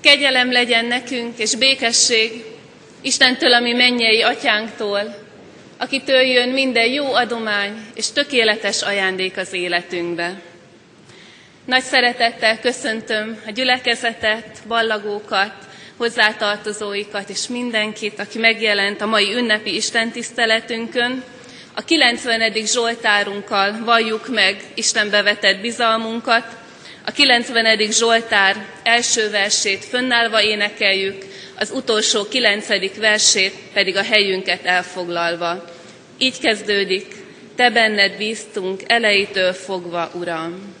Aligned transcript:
Kegyelem 0.00 0.52
legyen 0.52 0.84
nekünk, 0.84 1.38
és 1.38 1.56
békesség 1.56 2.44
Istentől, 3.00 3.52
ami 3.52 3.72
mennyei 3.72 4.22
atyánktól, 4.22 5.28
akitől 5.78 6.20
jön 6.20 6.48
minden 6.48 6.86
jó 6.86 7.14
adomány 7.14 7.86
és 7.94 8.10
tökéletes 8.12 8.82
ajándék 8.82 9.36
az 9.36 9.52
életünkbe. 9.52 10.40
Nagy 11.64 11.82
szeretettel 11.82 12.60
köszöntöm 12.60 13.40
a 13.46 13.50
gyülekezetet, 13.50 14.58
ballagókat, 14.66 15.54
hozzátartozóikat 15.96 17.28
és 17.28 17.48
mindenkit, 17.48 18.18
aki 18.18 18.38
megjelent 18.38 19.00
a 19.00 19.06
mai 19.06 19.34
ünnepi 19.34 19.74
istentiszteletünkön. 19.74 21.24
A 21.74 21.84
90. 21.84 22.52
Zsoltárunkkal 22.66 23.84
valljuk 23.84 24.28
meg 24.28 24.62
Isten 24.74 25.10
bevetett 25.10 25.60
bizalmunkat, 25.60 26.59
a 27.10 27.12
90. 27.12 27.90
Zsoltár 27.90 28.66
első 28.82 29.30
versét 29.30 29.84
fönnállva 29.84 30.42
énekeljük, 30.42 31.24
az 31.56 31.70
utolsó 31.70 32.28
9. 32.28 32.96
versét 32.96 33.54
pedig 33.72 33.96
a 33.96 34.02
helyünket 34.02 34.64
elfoglalva. 34.64 35.64
Így 36.18 36.38
kezdődik, 36.40 37.06
Te 37.56 37.70
benned 37.70 38.16
bíztunk 38.16 38.80
elejétől 38.86 39.52
fogva, 39.52 40.10
Uram. 40.14 40.74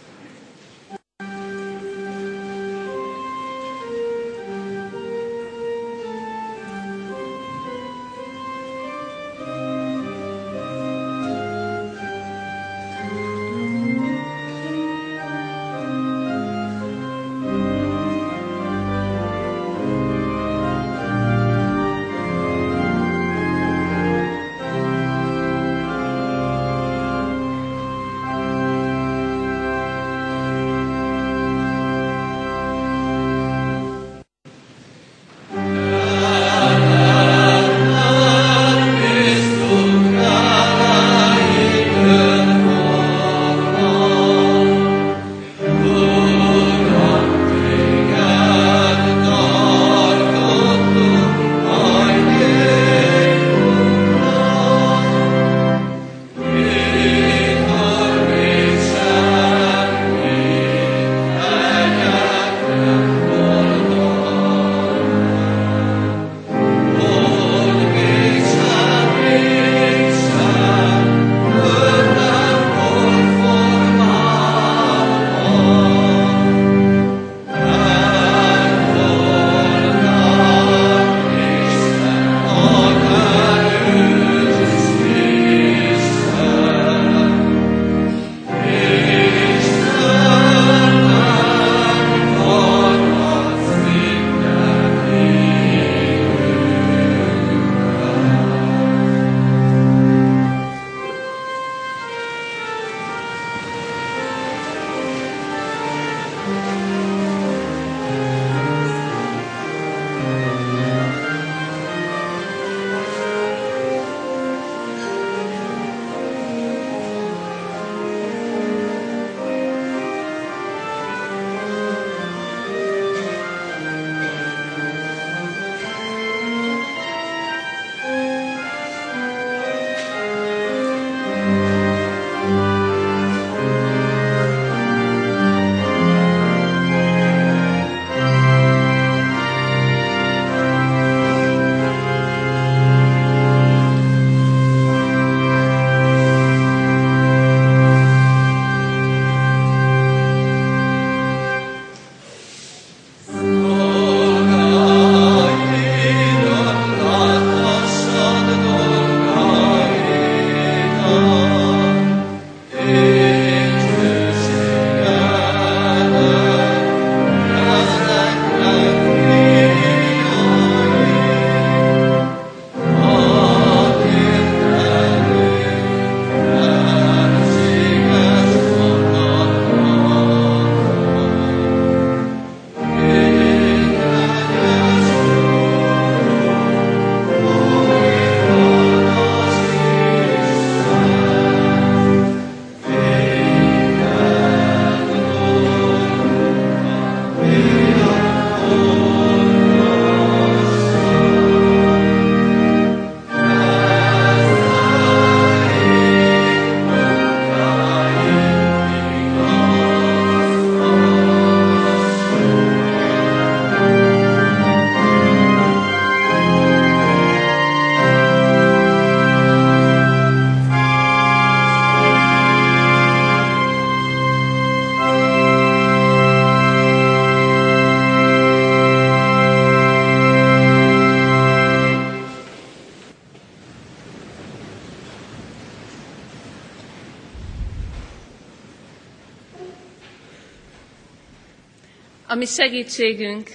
Segítségünk, 242.54 243.48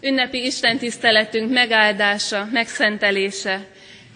ünnepi 0.00 0.44
Isten 0.44 0.78
tiszteletünk 0.78 1.52
megáldása, 1.52 2.48
megszentelése, 2.52 3.66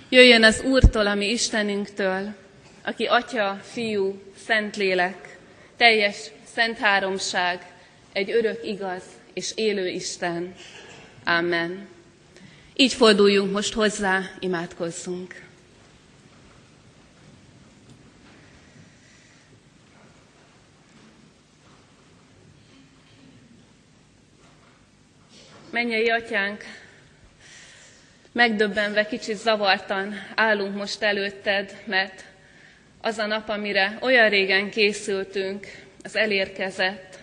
jöjjön 0.09 0.45
az 0.45 0.63
Úrtól, 0.65 1.07
ami 1.07 1.31
Istenünktől, 1.31 2.35
aki 2.85 3.05
Atya, 3.05 3.61
Fiú, 3.63 4.23
Szentlélek, 4.47 5.39
teljes 5.77 6.17
szent 6.55 6.79
háromság, 6.79 7.67
egy 8.13 8.31
örök 8.31 8.67
igaz 8.67 9.03
és 9.35 9.53
élő 9.55 9.89
Isten. 9.89 10.55
Amen. 11.25 11.89
Így 12.77 12.93
forduljunk 12.93 13.53
most 13.53 13.73
hozzá, 13.73 14.21
imádkozzunk. 14.41 15.35
Mennyei 25.73 26.11
atyánk, 26.11 26.65
megdöbbenve, 28.33 29.07
kicsit 29.07 29.37
zavartan 29.37 30.15
állunk 30.35 30.77
most 30.77 31.03
előtted, 31.03 31.77
mert 31.85 32.25
az 33.01 33.19
a 33.19 33.27
nap, 33.27 33.49
amire 33.49 33.99
olyan 34.01 34.29
régen 34.29 34.71
készültünk, 34.71 35.67
az 36.03 36.17
elérkezett. 36.17 37.19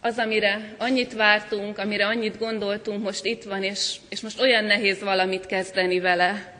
Az, 0.00 0.18
amire 0.18 0.74
annyit 0.78 1.12
vártunk, 1.12 1.78
amire 1.78 2.06
annyit 2.06 2.38
gondoltunk, 2.38 3.02
most 3.02 3.24
itt 3.24 3.42
van, 3.42 3.62
és, 3.62 3.96
és 4.08 4.20
most 4.20 4.40
olyan 4.40 4.64
nehéz 4.64 5.00
valamit 5.00 5.46
kezdeni 5.46 6.00
vele. 6.00 6.54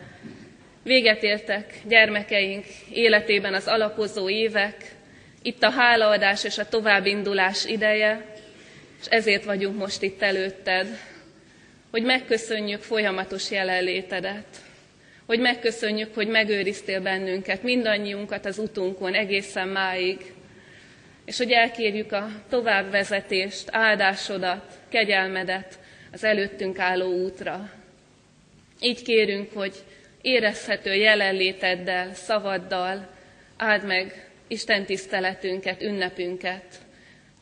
Véget 0.83 1.23
értek 1.23 1.81
gyermekeink 1.85 2.65
életében 2.93 3.55
az 3.55 3.67
alapozó 3.67 4.29
évek, 4.29 4.95
itt 5.43 5.63
a 5.63 5.71
hálaadás 5.71 6.45
és 6.45 6.59
a 6.59 6.69
továbbindulás 6.69 7.65
ideje, 7.65 8.32
és 9.03 9.09
ezért 9.09 9.45
vagyunk 9.45 9.79
most 9.79 10.03
itt 10.03 10.23
előtted, 10.23 10.87
hogy 11.91 12.03
megköszönjük 12.03 12.81
folyamatos 12.81 13.51
jelenlétedet, 13.51 14.47
hogy 15.27 15.39
megköszönjük, 15.41 16.15
hogy 16.15 16.29
megőriztél 16.29 17.01
bennünket, 17.01 17.63
mindannyiunkat 17.63 18.47
az 18.47 18.59
utunkon 18.59 19.15
egészen 19.15 19.69
máig, 19.69 20.33
és 21.25 21.37
hogy 21.37 21.51
elkérjük 21.51 22.13
a 22.13 22.29
továbbvezetést, 22.49 23.69
áldásodat, 23.71 24.79
kegyelmedet 24.89 25.79
az 26.13 26.25
előttünk 26.25 26.79
álló 26.79 27.13
útra. 27.13 27.71
Így 28.81 29.03
kérünk, 29.03 29.53
hogy 29.53 29.75
érezhető 30.21 30.95
jelenléteddel, 30.95 32.15
szavaddal 32.15 33.09
áld 33.57 33.87
meg 33.87 34.31
Isten 34.49 34.85
tiszteletünket, 34.85 35.83
ünnepünket. 35.83 36.65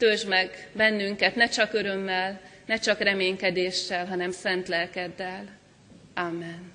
Töltsd 0.00 0.29
meg 0.29 0.69
bennünket 0.73 1.35
ne 1.35 1.49
csak 1.49 1.73
örömmel, 1.73 2.41
ne 2.67 2.79
csak 2.79 2.99
reménykedéssel, 3.00 4.06
hanem 4.06 4.31
szent 4.31 4.69
lelkeddel. 4.69 5.44
Amen. 6.14 6.73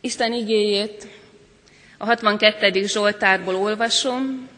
Isten 0.00 0.32
igéjét 0.32 1.06
a 1.98 2.04
62. 2.04 2.86
Zsoltárból 2.86 3.54
olvasom, 3.54 4.48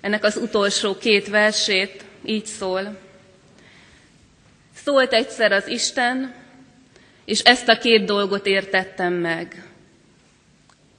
ennek 0.00 0.24
az 0.24 0.36
utolsó 0.36 0.96
két 0.96 1.28
versét 1.28 2.04
így 2.24 2.46
szól. 2.46 2.98
Szólt 4.74 5.12
egyszer 5.12 5.52
az 5.52 5.66
Isten, 5.66 6.34
és 7.24 7.40
ezt 7.40 7.68
a 7.68 7.78
két 7.78 8.04
dolgot 8.04 8.46
értettem 8.46 9.12
meg. 9.12 9.64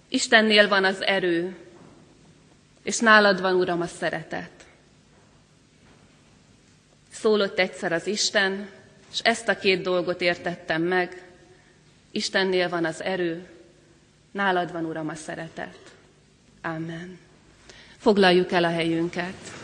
Istennél 0.10 0.68
van 0.68 0.84
az 0.84 1.02
erő, 1.02 1.56
és 2.84 3.00
nálad 3.00 3.42
van, 3.42 3.56
Uram, 3.56 3.82
a 3.82 3.88
szeretet. 3.88 4.52
Szólott 7.12 7.60
egyszer 7.60 7.92
az 7.92 8.08
Isten, 8.08 8.70
és 9.12 9.20
ezt 9.20 9.48
a 9.48 9.58
két 9.58 9.82
dolgot 9.82 10.22
értettem 10.22 10.82
meg. 10.82 11.28
Istennél 12.12 12.70
van 12.70 12.86
az 12.86 13.02
erő, 13.02 13.48
nálad 14.32 14.72
van, 14.72 14.86
Uram, 14.86 15.10
a 15.10 15.16
szeretet. 15.16 15.78
Amen. 16.62 17.20
Foglaljuk 17.98 18.52
el 18.52 18.64
a 18.64 18.70
helyünket. 18.70 19.63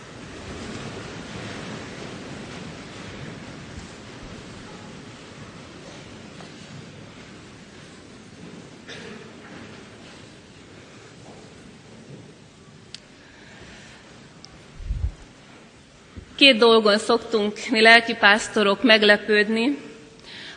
Két 16.40 16.58
dolgon 16.58 16.98
szoktunk 16.98 17.58
mi 17.70 17.82
lelkipásztorok 17.82 18.84
meglepődni, 18.84 19.78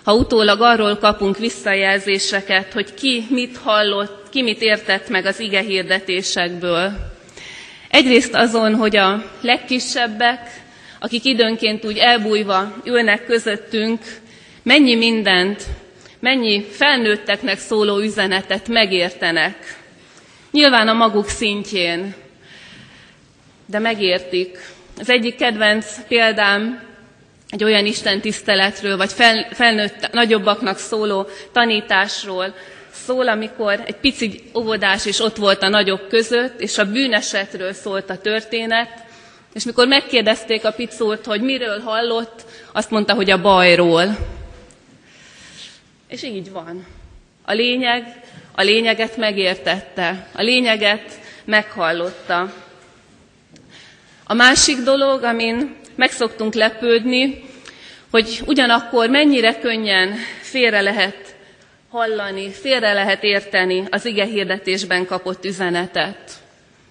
ha 0.05 0.15
utólag 0.15 0.61
arról 0.61 0.97
kapunk 0.97 1.39
visszajelzéseket, 1.39 2.73
hogy 2.73 2.95
ki 2.95 3.25
mit 3.29 3.57
hallott, 3.57 4.29
ki 4.31 4.43
mit 4.43 4.61
értett 4.61 5.09
meg 5.09 5.27
az 5.27 5.41
ige 5.41 5.61
hirdetésekből. 5.61 6.93
Egyrészt 7.89 8.35
azon, 8.35 8.75
hogy 8.75 8.97
a 8.97 9.25
legkisebbek, 9.41 10.63
akik 11.01 11.25
időnként 11.25 11.85
úgy 11.85 11.99
elbújva 11.99 12.75
ülnek 12.85 13.25
közöttünk, 13.25 14.01
mennyi 14.63 14.95
mindent, 14.95 15.63
mennyi 16.21 16.65
felnőtteknek 16.71 17.59
szóló 17.59 17.99
üzenetet 17.99 18.69
megértenek. 18.69 19.79
Nyilván 20.51 20.89
a 20.89 20.93
maguk 20.93 21.29
szintjén, 21.29 22.15
de 23.67 23.79
megértik. 23.79 24.59
Az 24.99 25.11
egyik 25.11 25.37
kedvenc 25.37 25.87
példám 26.09 26.83
egy 27.49 27.65
olyan 27.65 27.87
Isten 27.87 28.21
tiszteletről, 28.21 28.97
vagy 28.97 29.13
fel, 29.13 29.49
felnőtt 29.53 30.11
nagyobbaknak 30.13 30.79
szóló 30.79 31.27
tanításról 31.53 32.55
szól, 32.93 33.29
amikor 33.29 33.83
egy 33.87 33.97
pici 33.97 34.43
óvodás 34.55 35.05
is 35.05 35.21
ott 35.21 35.37
volt 35.37 35.63
a 35.63 35.69
nagyok 35.69 36.09
között, 36.09 36.61
és 36.61 36.79
a 36.79 36.91
bűnesetről 36.91 37.73
szólt 37.73 38.11
a 38.11 38.19
történet, 38.19 39.05
és 39.55 39.65
mikor 39.65 39.87
megkérdezték 39.87 40.65
a 40.65 40.73
picót, 40.73 41.25
hogy 41.25 41.41
miről 41.41 41.81
hallott, 41.81 42.45
azt 42.73 42.91
mondta, 42.91 43.15
hogy 43.15 43.31
a 43.31 43.41
bajról. 43.41 44.17
És 46.09 46.23
így 46.23 46.51
van. 46.51 46.87
A 47.43 47.53
lényeg, 47.53 48.21
a 48.55 48.63
lényeget 48.63 49.17
megértette, 49.17 50.27
a 50.33 50.43
lényeget 50.43 51.21
meghallotta. 51.45 52.53
A 54.25 54.35
másik 54.35 54.79
dolog, 54.79 55.23
amin 55.23 55.77
meg 55.95 56.11
szoktunk 56.11 56.55
lepődni, 56.55 57.45
hogy 58.11 58.41
ugyanakkor 58.47 59.09
mennyire 59.09 59.59
könnyen 59.59 60.15
félre 60.41 60.81
lehet 60.81 61.35
hallani, 61.91 62.51
félre 62.51 62.93
lehet 62.93 63.23
érteni 63.23 63.85
az 63.91 64.05
ige 64.05 64.25
hirdetésben 64.25 65.07
kapott 65.07 65.45
üzenetet. 65.45 66.33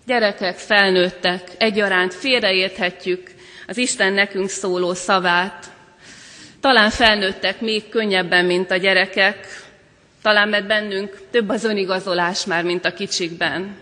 Gyerekek, 0.05 0.57
felnőttek, 0.57 1.41
egyaránt 1.57 2.13
félreérthetjük 2.13 3.31
az 3.67 3.77
Isten 3.77 4.13
nekünk 4.13 4.49
szóló 4.49 4.93
szavát. 4.93 5.65
Talán 6.59 6.89
felnőttek 6.89 7.61
még 7.61 7.89
könnyebben, 7.89 8.45
mint 8.45 8.71
a 8.71 8.77
gyerekek, 8.77 9.47
talán 10.21 10.49
mert 10.49 10.67
bennünk 10.67 11.21
több 11.31 11.49
az 11.49 11.63
önigazolás 11.63 12.45
már, 12.45 12.63
mint 12.63 12.85
a 12.85 12.93
kicsikben. 12.93 13.75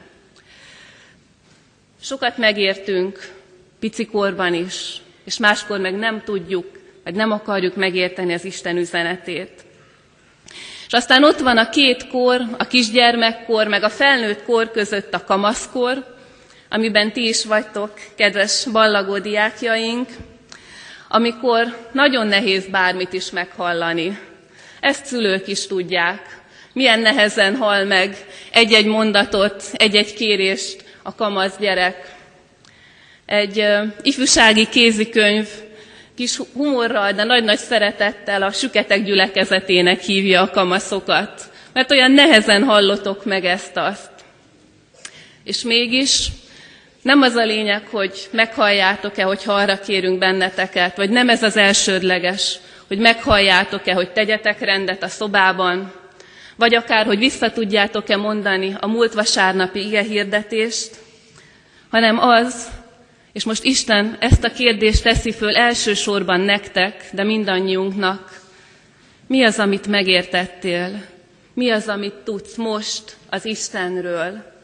Sokat 2.01 2.37
megértünk, 2.37 3.38
picikorban 3.79 4.53
is, 4.53 5.01
és 5.25 5.37
máskor 5.37 5.79
meg 5.79 5.95
nem 5.95 6.21
tudjuk, 6.23 6.65
vagy 7.03 7.15
nem 7.15 7.31
akarjuk 7.31 7.75
megérteni 7.75 8.33
az 8.33 8.45
Isten 8.45 8.77
üzenetét. 8.77 9.51
És 10.87 10.93
aztán 10.93 11.23
ott 11.23 11.39
van 11.39 11.57
a 11.57 11.69
két 11.69 12.07
kor, 12.07 12.41
a 12.57 12.67
kisgyermekkor, 12.67 13.67
meg 13.67 13.83
a 13.83 13.89
felnőtt 13.89 14.43
kor 14.43 14.71
között 14.71 15.13
a 15.13 15.23
kamaszkor, 15.23 16.17
amiben 16.69 17.11
ti 17.11 17.27
is 17.27 17.45
vagytok, 17.45 17.93
kedves 18.15 18.65
ballagó 18.71 19.17
diákjaink, 19.17 20.09
amikor 21.07 21.87
nagyon 21.91 22.27
nehéz 22.27 22.65
bármit 22.67 23.13
is 23.13 23.31
meghallani. 23.31 24.19
Ezt 24.79 25.05
szülők 25.05 25.47
is 25.47 25.67
tudják. 25.67 26.41
Milyen 26.73 26.99
nehezen 26.99 27.55
hall 27.55 27.85
meg 27.85 28.17
egy-egy 28.51 28.85
mondatot, 28.85 29.63
egy-egy 29.73 30.13
kérést 30.13 30.83
a 31.03 31.15
kamasz 31.15 31.57
gyerek 31.59 32.17
egy 33.29 33.65
ifjúsági 34.01 34.67
kézikönyv 34.69 35.47
kis 36.15 36.37
humorral, 36.53 37.11
de 37.11 37.23
nagy-nagy 37.23 37.57
szeretettel 37.57 38.41
a 38.41 38.51
süketek 38.51 39.03
gyülekezetének 39.03 40.01
hívja 40.01 40.41
a 40.41 40.49
kamaszokat, 40.49 41.41
mert 41.73 41.91
olyan 41.91 42.11
nehezen 42.11 42.63
hallotok 42.63 43.25
meg 43.25 43.45
ezt-azt. 43.45 44.09
És 45.43 45.61
mégis 45.61 46.27
nem 47.01 47.21
az 47.21 47.35
a 47.35 47.45
lényeg, 47.45 47.87
hogy 47.87 48.27
meghalljátok-e, 48.31 49.23
hogy 49.23 49.41
arra 49.45 49.79
kérünk 49.79 50.19
benneteket, 50.19 50.97
vagy 50.97 51.09
nem 51.09 51.29
ez 51.29 51.43
az 51.43 51.57
elsődleges, 51.57 52.55
hogy 52.87 52.97
meghalljátok-e, 52.97 53.93
hogy 53.93 54.11
tegyetek 54.11 54.59
rendet 54.59 55.03
a 55.03 55.07
szobában, 55.07 55.93
vagy 56.55 56.75
akár, 56.75 57.05
hogy 57.05 57.17
vissza 57.17 57.51
tudjátok-e 57.51 58.15
mondani 58.15 58.75
a 58.79 58.87
múlt 58.87 59.13
vasárnapi 59.13 59.85
ige 59.85 60.01
hirdetést, 60.01 60.89
hanem 61.89 62.19
az, 62.19 62.67
és 63.31 63.43
most 63.43 63.63
Isten 63.63 64.17
ezt 64.19 64.43
a 64.43 64.51
kérdést 64.51 65.03
teszi 65.03 65.31
föl 65.31 65.55
elsősorban 65.55 66.39
nektek, 66.39 67.09
de 67.11 67.23
mindannyiunknak. 67.23 68.41
Mi 69.27 69.43
az, 69.43 69.59
amit 69.59 69.87
megértettél? 69.87 71.05
Mi 71.53 71.69
az, 71.69 71.87
amit 71.87 72.13
tudsz 72.13 72.55
most 72.55 73.17
az 73.29 73.45
Istenről? 73.45 74.57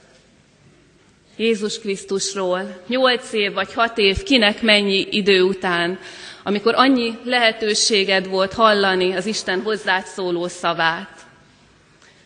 Jézus 1.38 1.80
Krisztusról, 1.80 2.82
nyolc 2.88 3.34
év 3.34 3.54
vagy 3.54 3.74
hat 3.74 3.98
év, 3.98 4.24
kinek 4.24 4.62
mennyi 4.62 5.08
idő 5.10 5.42
után, 5.42 6.00
amikor 6.44 6.74
annyi 6.76 7.18
lehetőséged 7.24 8.28
volt 8.28 8.54
hallani 8.54 9.14
az 9.14 9.26
Isten 9.26 9.62
hozzád 9.62 10.06
szóló 10.06 10.48
szavát. 10.48 11.26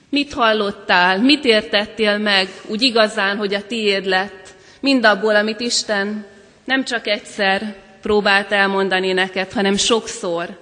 Mit 0.10 0.34
hallottál, 0.34 1.19
mit 1.19 1.46
értettél 1.46 2.17
meg 2.17 2.50
úgy 2.67 2.81
igazán, 2.81 3.38
hogy 3.38 3.53
a 3.53 3.65
tiéd 3.65 4.05
lett, 4.05 4.55
mindabból, 4.79 5.36
amit 5.36 5.59
Isten 5.59 6.25
nem 6.63 6.83
csak 6.83 7.07
egyszer 7.07 7.75
próbált 8.01 8.51
elmondani 8.51 9.13
neked, 9.13 9.51
hanem 9.51 9.75
sokszor 9.75 10.57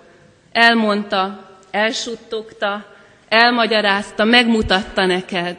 elmondta, 0.52 1.50
elsuttogta, 1.72 2.86
elmagyarázta, 3.30 4.24
megmutatta 4.24 5.06
neked. 5.06 5.58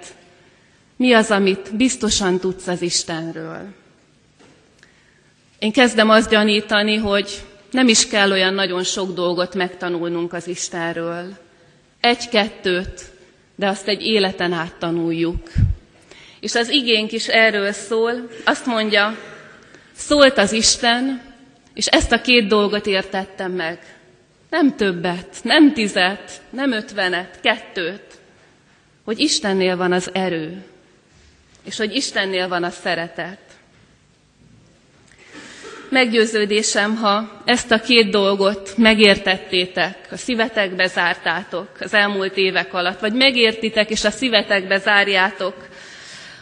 Mi 0.96 1.12
az, 1.12 1.30
amit 1.30 1.76
biztosan 1.76 2.38
tudsz 2.38 2.66
az 2.66 2.82
Istenről? 2.82 3.62
Én 5.58 5.72
kezdem 5.72 6.10
azt 6.10 6.30
gyanítani, 6.30 6.96
hogy 6.96 7.42
nem 7.70 7.88
is 7.88 8.06
kell 8.08 8.30
olyan 8.30 8.54
nagyon 8.54 8.82
sok 8.82 9.14
dolgot 9.14 9.54
megtanulnunk 9.54 10.32
az 10.32 10.48
Istenről. 10.48 11.36
Egy-kettőt, 12.00 13.04
de 13.54 13.66
azt 13.68 13.88
egy 13.88 14.02
életen 14.02 14.52
át 14.52 14.74
tanuljuk. 14.78 15.52
És 16.40 16.54
az 16.54 16.68
igénk 16.68 17.12
is 17.12 17.26
erről 17.28 17.72
szól, 17.72 18.28
azt 18.44 18.66
mondja, 18.66 19.16
szólt 19.94 20.38
az 20.38 20.52
Isten, 20.52 21.22
és 21.74 21.86
ezt 21.86 22.12
a 22.12 22.20
két 22.20 22.46
dolgot 22.48 22.86
értettem 22.86 23.52
meg. 23.52 23.78
Nem 24.50 24.76
többet, 24.76 25.36
nem 25.42 25.72
tizet, 25.72 26.40
nem 26.50 26.72
ötvenet, 26.72 27.40
kettőt, 27.40 28.02
hogy 29.04 29.18
Istennél 29.18 29.76
van 29.76 29.92
az 29.92 30.10
erő, 30.12 30.64
és 31.64 31.76
hogy 31.76 31.94
Istennél 31.94 32.48
van 32.48 32.62
a 32.64 32.70
szeretet. 32.70 33.38
Meggyőződésem, 35.90 36.96
ha 36.96 37.42
ezt 37.44 37.70
a 37.70 37.80
két 37.80 38.10
dolgot 38.10 38.72
megértettétek, 38.76 39.96
a 40.10 40.16
szívetekbe 40.16 40.86
zártátok 40.86 41.68
az 41.80 41.94
elmúlt 41.94 42.36
évek 42.36 42.74
alatt, 42.74 43.00
vagy 43.00 43.12
megértitek 43.12 43.90
és 43.90 44.04
a 44.04 44.10
szívetekbe 44.10 44.78
zárjátok, 44.78 45.67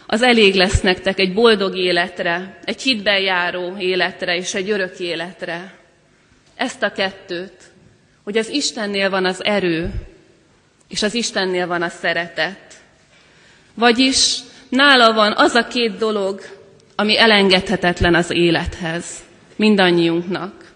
az 0.06 0.22
elég 0.22 0.54
lesz 0.54 0.80
nektek 0.80 1.18
egy 1.18 1.34
boldog 1.34 1.76
életre, 1.76 2.58
egy 2.64 2.82
hitben 2.82 3.20
járó 3.20 3.76
életre 3.78 4.36
és 4.36 4.54
egy 4.54 4.70
örök 4.70 4.98
életre. 4.98 5.74
Ezt 6.56 6.82
a 6.82 6.92
kettőt, 6.92 7.62
hogy 8.24 8.36
az 8.36 8.48
Istennél 8.48 9.10
van 9.10 9.24
az 9.24 9.44
erő, 9.44 9.90
és 10.88 11.02
az 11.02 11.14
Istennél 11.14 11.66
van 11.66 11.82
a 11.82 11.88
szeretet. 11.88 12.74
Vagyis 13.74 14.38
nála 14.68 15.12
van 15.12 15.32
az 15.36 15.54
a 15.54 15.66
két 15.66 15.96
dolog, 15.96 16.40
ami 16.96 17.18
elengedhetetlen 17.18 18.14
az 18.14 18.30
élethez, 18.30 19.06
mindannyiunknak. 19.56 20.72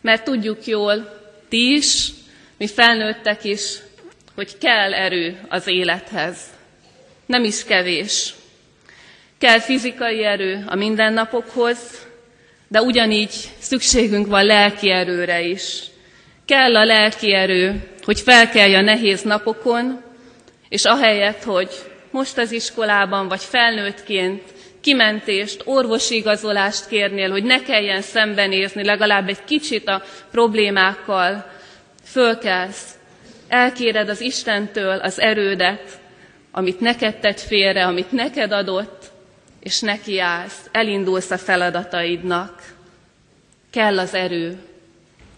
Mert 0.00 0.24
tudjuk 0.24 0.66
jól, 0.66 1.20
ti 1.48 1.72
is, 1.72 2.08
mi 2.56 2.66
felnőttek 2.66 3.44
is, 3.44 3.78
hogy 4.34 4.58
kell 4.58 4.94
erő 4.94 5.40
az 5.48 5.66
élethez. 5.66 6.51
Nem 7.32 7.44
is 7.44 7.64
kevés. 7.64 8.34
Kell 9.38 9.58
fizikai 9.58 10.24
erő 10.24 10.64
a 10.66 10.74
mindennapokhoz, 10.74 11.78
de 12.68 12.82
ugyanígy 12.82 13.30
szükségünk 13.58 14.26
van 14.26 14.44
lelki 14.44 14.90
erőre 14.90 15.40
is. 15.40 15.82
Kell 16.46 16.76
a 16.76 16.84
lelki 16.84 17.32
erő, 17.34 17.88
hogy 18.02 18.20
felkelj 18.20 18.74
a 18.74 18.80
nehéz 18.80 19.22
napokon, 19.22 20.02
és 20.68 20.84
ahelyett, 20.84 21.42
hogy 21.42 21.68
most 22.10 22.38
az 22.38 22.52
iskolában 22.52 23.28
vagy 23.28 23.42
felnőttként 23.42 24.42
kimentést, 24.80 25.62
orvosi 25.64 26.14
igazolást 26.16 26.86
kérnél, 26.86 27.30
hogy 27.30 27.44
ne 27.44 27.62
kelljen 27.62 28.02
szembenézni 28.02 28.84
legalább 28.84 29.28
egy 29.28 29.44
kicsit 29.44 29.88
a 29.88 30.02
problémákkal, 30.30 31.50
fölkelsz, 32.04 32.84
elkéred 33.48 34.08
az 34.08 34.20
Istentől 34.20 34.98
az 34.98 35.20
erődet, 35.20 36.00
amit 36.52 36.80
neked 36.80 37.16
tett 37.18 37.40
félre, 37.40 37.86
amit 37.86 38.12
neked 38.12 38.52
adott, 38.52 39.10
és 39.60 39.80
nekiállsz, 39.80 40.68
elindulsz 40.72 41.30
a 41.30 41.38
feladataidnak. 41.38 42.62
Kell 43.70 43.98
az 43.98 44.14
erő, 44.14 44.58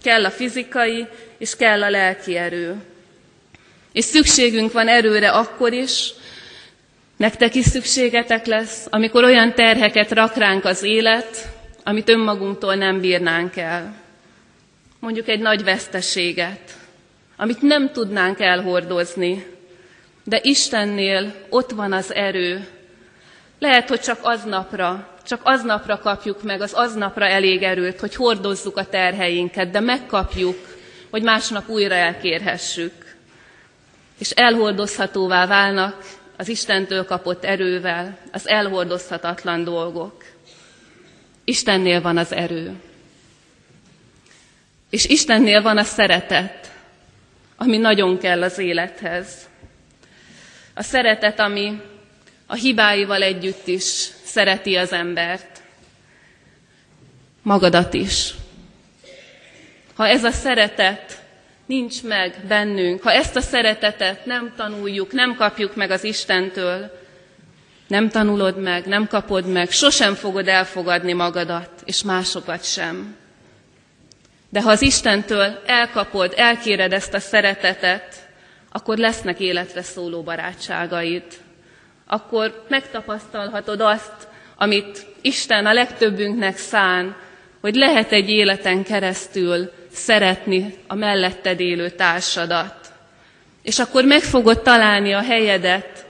Kell 0.05 0.25
a 0.25 0.31
fizikai, 0.31 1.07
és 1.39 1.57
kell 1.57 1.83
a 1.83 1.91
lelki 1.91 2.37
erő. 2.37 2.75
És 3.93 4.05
szükségünk 4.05 4.73
van 4.73 4.89
erőre 4.89 5.31
akkor 5.31 5.73
is, 5.73 6.11
nektek 7.17 7.55
is 7.55 7.65
szükségetek 7.65 8.47
lesz, 8.47 8.87
amikor 8.91 9.25
olyan 9.25 9.55
terheket 9.55 10.11
rak 10.13 10.35
ránk 10.35 10.65
az 10.65 10.83
élet, 10.83 11.49
amit 11.85 12.09
önmagunktól 12.09 12.75
nem 12.75 13.01
bírnánk 13.01 13.57
el. 13.57 13.95
Mondjuk 15.01 15.29
egy 15.29 15.41
nagy 15.41 15.65
veszteséget, 15.65 16.73
amit 17.37 17.63
nem 17.63 17.91
tudnánk 17.93 18.41
elhordozni, 18.41 19.47
de 20.25 20.41
Istennél 20.43 21.35
ott 21.49 21.71
van 21.71 21.93
az 21.93 22.15
erő. 22.15 22.69
Lehet, 23.59 23.89
hogy 23.89 24.01
csak 24.01 24.19
aznapra, 24.23 25.09
csak 25.27 25.41
aznapra 25.45 25.99
kapjuk 25.99 26.43
meg, 26.43 26.61
az 26.61 26.73
aznapra 26.73 27.27
elég 27.27 27.63
erőt, 27.63 28.01
hogy 28.01 28.15
hordozzuk 28.15 28.77
a 28.77 28.85
terheinket, 28.85 29.71
de 29.71 29.81
megkapjuk, 29.81 30.59
hogy 31.11 31.23
másnap 31.23 31.69
újra 31.69 31.95
elkérhessük. 31.95 33.17
És 34.19 34.31
elhordozhatóvá 34.31 35.47
válnak 35.47 36.05
az 36.37 36.49
Istentől 36.49 37.05
kapott 37.05 37.45
erővel 37.45 38.19
az 38.33 38.49
elhordozhatatlan 38.49 39.65
dolgok. 39.65 40.25
Istennél 41.45 42.01
van 42.01 42.17
az 42.17 42.33
erő. 42.33 42.73
És 44.91 45.07
Istennél 45.07 45.63
van 45.63 45.79
a 45.79 45.83
szeretet, 45.83 46.71
ami 47.57 47.77
nagyon 47.77 48.19
kell 48.19 48.43
az 48.43 48.59
élethez. 48.59 49.49
A 50.75 50.83
szeretet, 50.83 51.41
ami 51.41 51.81
a 52.47 52.55
hibáival 52.55 53.23
együtt 53.23 53.67
is 53.67 54.09
szereti 54.25 54.77
az 54.77 54.93
embert. 54.93 55.63
Magadat 57.43 57.95
is. 57.95 58.35
Ha 59.95 60.07
ez 60.07 60.25
a 60.25 60.31
szeretet 60.31 61.23
nincs 61.67 62.03
meg 62.03 62.35
bennünk, 62.49 63.03
ha 63.03 63.13
ezt 63.13 63.37
a 63.37 63.41
szeretetet 63.41 64.27
nem 64.27 64.53
tanuljuk, 64.57 65.13
nem 65.13 65.35
kapjuk 65.35 65.77
meg 65.77 65.91
az 65.91 66.05
Istentől, 66.05 67.03
nem 67.87 68.09
tanulod 68.09 68.59
meg, 68.59 68.87
nem 68.87 69.07
kapod 69.07 69.47
meg, 69.47 69.71
sosem 69.71 70.15
fogod 70.15 70.49
elfogadni 70.49 71.13
magadat, 71.13 71.71
és 71.85 72.03
másokat 72.03 72.65
sem. 72.65 73.17
De 74.49 74.63
ha 74.63 74.71
az 74.71 74.83
Istentől 74.83 75.63
elkapod, 75.67 76.33
elkéred 76.37 76.93
ezt 76.93 77.15
a 77.15 77.21
szeretetet, 77.21 78.24
akkor 78.77 78.99
lesznek 78.99 79.41
életre 79.41 79.83
szóló 79.83 80.23
barátságaid 80.23 81.23
akkor 82.07 82.65
megtapasztalhatod 82.69 83.81
azt, 83.81 84.29
amit 84.57 85.07
Isten 85.21 85.67
a 85.67 85.73
legtöbbünknek 85.73 86.57
szán, 86.57 87.17
hogy 87.61 87.75
lehet 87.75 88.13
egy 88.13 88.31
életen 88.31 88.83
keresztül 88.83 89.71
szeretni 89.93 90.75
a 90.87 90.95
melletted 90.95 91.61
élő 91.61 91.91
társadat. 91.91 92.75
És 93.63 93.79
akkor 93.79 94.05
meg 94.05 94.21
fogod 94.21 94.63
találni 94.63 95.13
a 95.13 95.23
helyedet 95.23 96.07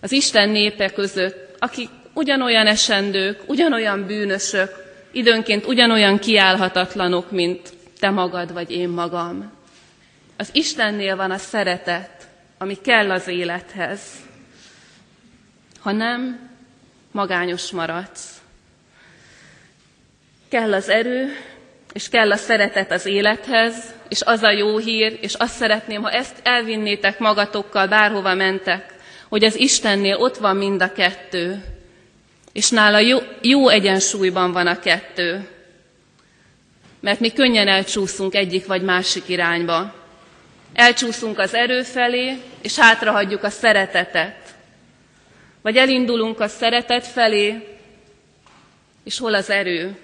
az 0.00 0.12
Isten 0.12 0.48
népe 0.48 0.92
között, 0.92 1.56
akik 1.58 1.88
ugyanolyan 2.14 2.66
esendők, 2.66 3.40
ugyanolyan 3.46 4.06
bűnösök, 4.06 4.70
időnként 5.12 5.66
ugyanolyan 5.66 6.18
kiállhatatlanok, 6.18 7.30
mint 7.30 7.72
te 7.98 8.10
magad 8.10 8.52
vagy 8.52 8.70
én 8.70 8.88
magam. 8.88 9.57
Az 10.40 10.48
Istennél 10.52 11.16
van 11.16 11.30
a 11.30 11.38
szeretet, 11.38 12.28
ami 12.58 12.74
kell 12.80 13.10
az 13.10 13.26
élethez. 13.26 14.00
Ha 15.80 15.92
nem, 15.92 16.50
magányos 17.10 17.70
maradsz. 17.70 18.40
Kell 20.48 20.74
az 20.74 20.88
erő, 20.88 21.36
és 21.92 22.08
kell 22.08 22.30
a 22.30 22.36
szeretet 22.36 22.90
az 22.90 23.06
élethez, 23.06 23.94
és 24.08 24.22
az 24.22 24.42
a 24.42 24.50
jó 24.50 24.76
hír, 24.76 25.18
és 25.20 25.34
azt 25.34 25.54
szeretném, 25.54 26.02
ha 26.02 26.10
ezt 26.10 26.36
elvinnétek 26.42 27.18
magatokkal, 27.18 27.86
bárhova 27.86 28.34
mentek, 28.34 28.94
hogy 29.28 29.44
az 29.44 29.56
Istennél 29.56 30.16
ott 30.16 30.36
van 30.36 30.56
mind 30.56 30.82
a 30.82 30.92
kettő, 30.92 31.64
és 32.52 32.70
nála 32.70 32.98
jó, 32.98 33.18
jó 33.42 33.68
egyensúlyban 33.68 34.52
van 34.52 34.66
a 34.66 34.78
kettő. 34.78 35.48
Mert 37.00 37.20
mi 37.20 37.32
könnyen 37.32 37.68
elcsúszunk 37.68 38.34
egyik 38.34 38.66
vagy 38.66 38.82
másik 38.82 39.28
irányba. 39.28 39.97
Elcsúszunk 40.74 41.38
az 41.38 41.54
erő 41.54 41.82
felé, 41.82 42.38
és 42.62 42.78
hátrahagyjuk 42.78 43.42
a 43.42 43.50
szeretetet. 43.50 44.54
Vagy 45.62 45.76
elindulunk 45.76 46.40
a 46.40 46.48
szeretet 46.48 47.06
felé, 47.06 47.76
és 49.04 49.18
hol 49.18 49.34
az 49.34 49.50
erő. 49.50 49.96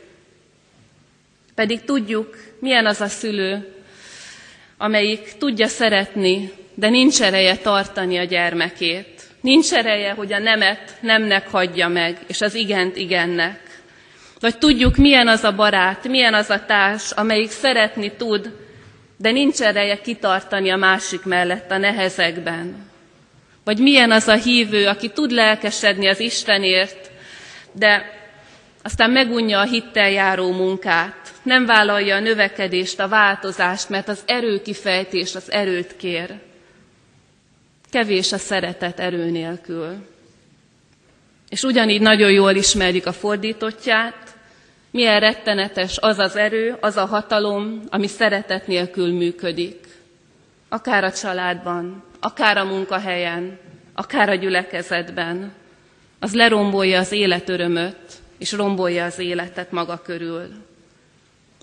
Pedig 1.55 1.85
tudjuk, 1.85 2.37
milyen 2.59 2.87
az 2.87 3.01
a 3.01 3.09
szülő, 3.09 3.75
amelyik 4.77 5.33
tudja 5.39 5.67
szeretni, 5.67 6.53
de 6.75 6.89
nincs 6.89 7.23
ereje 7.23 7.57
tartani 7.57 8.19
a 8.19 8.25
gyermekét. 8.25 9.23
Nincs 9.41 9.73
ereje, 9.73 10.13
hogy 10.13 10.33
a 10.33 10.39
nemet 10.39 10.97
nemnek 11.01 11.49
hagyja 11.49 11.89
meg, 11.89 12.19
és 12.27 12.41
az 12.41 12.55
igent 12.55 12.97
igennek. 12.97 13.61
Vagy 14.41 14.59
tudjuk, 14.59 14.97
milyen 14.97 15.29
az 15.29 15.45
a 15.45 15.55
barát, 15.55 16.09
milyen 16.09 16.35
az 16.35 16.51
a 16.51 16.65
társ, 16.65 17.11
amelyik 17.11 17.51
szeretni 17.51 18.13
tud, 18.13 18.64
de 19.17 19.31
nincs 19.31 19.61
ereje 19.61 20.01
kitartani 20.01 20.71
a 20.71 20.77
másik 20.77 21.25
mellett 21.25 21.71
a 21.71 21.79
nehezekben. 21.79 22.91
Vagy 23.65 23.79
milyen 23.79 24.11
az 24.11 24.29
a 24.29 24.35
hívő, 24.35 24.87
aki 24.87 25.09
tud 25.11 25.31
lelkesedni 25.31 26.09
az 26.09 26.21
Istenért, 26.21 27.11
de 27.73 28.23
aztán 28.83 29.11
megunja 29.11 29.59
a 29.61 29.65
hittel 29.65 30.11
járó 30.11 30.53
munkát, 30.53 31.33
nem 31.43 31.67
vállalja 31.67 32.17
a 32.17 32.21
növekedést, 32.21 33.01
a 33.01 33.09
változást, 33.09 33.89
mert 33.89 34.09
az 34.09 34.23
erőkifejtés 34.27 35.35
az 35.35 35.51
erőt 35.53 35.97
kér. 35.97 36.35
Kevés 37.91 38.33
a 38.33 38.39
szeretet 38.39 39.01
erő 39.01 39.31
nélkül. 39.31 40.07
És 41.49 41.63
ugyanígy 41.63 42.01
nagyon 42.01 42.31
jól 42.31 42.55
ismerjük 42.55 43.07
a 43.07 43.13
fordítottját, 43.13 44.24
milyen 44.95 45.21
rettenetes 45.21 45.99
az 45.99 46.19
az 46.19 46.37
erő, 46.37 46.77
az 46.81 46.97
a 46.97 47.05
hatalom, 47.05 47.83
ami 47.89 48.07
szeretet 48.07 48.67
nélkül 48.67 49.13
működik. 49.13 49.87
Akár 50.69 51.05
a 51.05 51.13
családban, 51.13 52.05
akár 52.21 52.57
a 52.57 52.65
munkahelyen, 52.65 53.59
akár 53.95 54.29
a 54.29 54.35
gyülekezetben. 54.35 55.53
Az 56.19 56.35
lerombolja 56.35 56.99
az 56.99 57.13
életörömöt, 57.13 58.13
és 58.39 58.53
rombolja 58.53 59.05
az 59.05 59.19
életet 59.19 59.71
maga 59.71 60.03
körül. 60.03 60.49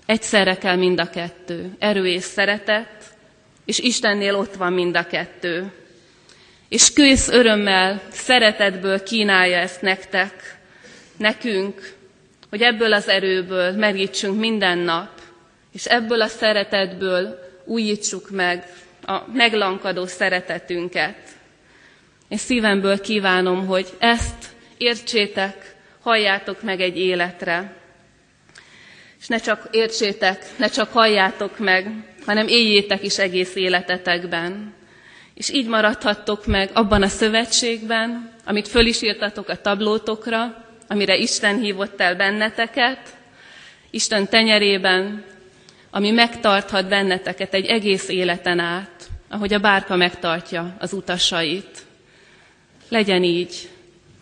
Egyszerre 0.06 0.56
kell 0.56 0.76
mind 0.76 1.00
a 1.00 1.10
kettő, 1.10 1.76
erő 1.78 2.06
és 2.06 2.22
szeretet, 2.22 3.14
és 3.64 3.78
Istennél 3.78 4.34
ott 4.34 4.54
van 4.54 4.72
mind 4.72 4.96
a 4.96 5.06
kettő. 5.06 5.72
És 6.68 6.92
kész 6.92 7.28
örömmel, 7.28 8.02
szeretetből 8.10 9.02
kínálja 9.02 9.58
ezt 9.58 9.82
nektek, 9.82 10.58
nekünk, 11.16 12.00
hogy 12.52 12.62
ebből 12.62 12.92
az 12.92 13.08
erőből 13.08 13.72
merítsünk 13.72 14.38
minden 14.38 14.78
nap, 14.78 15.08
és 15.72 15.84
ebből 15.84 16.20
a 16.20 16.26
szeretetből 16.26 17.38
újítsuk 17.64 18.30
meg 18.30 18.66
a 19.06 19.18
meglankadó 19.32 20.06
szeretetünket. 20.06 21.16
És 22.28 22.40
szívemből 22.40 23.00
kívánom, 23.00 23.66
hogy 23.66 23.86
ezt 23.98 24.46
értsétek, 24.76 25.74
halljátok 26.00 26.62
meg 26.62 26.80
egy 26.80 26.98
életre. 26.98 27.76
És 29.20 29.26
ne 29.26 29.38
csak 29.38 29.68
értsétek, 29.70 30.44
ne 30.56 30.68
csak 30.68 30.92
halljátok 30.92 31.58
meg, 31.58 31.88
hanem 32.26 32.48
éljétek 32.48 33.02
is 33.02 33.18
egész 33.18 33.54
életetekben. 33.54 34.74
És 35.34 35.50
így 35.50 35.66
maradhattok 35.66 36.46
meg 36.46 36.70
abban 36.72 37.02
a 37.02 37.08
szövetségben, 37.08 38.34
amit 38.44 38.68
föl 38.68 38.86
is 38.86 39.02
írtatok 39.02 39.48
a 39.48 39.60
tablótokra, 39.60 40.61
amire 40.92 41.16
Isten 41.16 41.58
hívott 41.58 42.00
el 42.00 42.16
benneteket, 42.16 43.16
Isten 43.90 44.28
tenyerében, 44.28 45.24
ami 45.90 46.10
megtarthat 46.10 46.88
benneteket 46.88 47.54
egy 47.54 47.66
egész 47.66 48.08
életen 48.08 48.58
át, 48.58 49.10
ahogy 49.28 49.54
a 49.54 49.58
bárka 49.58 49.96
megtartja 49.96 50.76
az 50.78 50.92
utasait. 50.92 51.82
Legyen 52.88 53.22
így, 53.22 53.68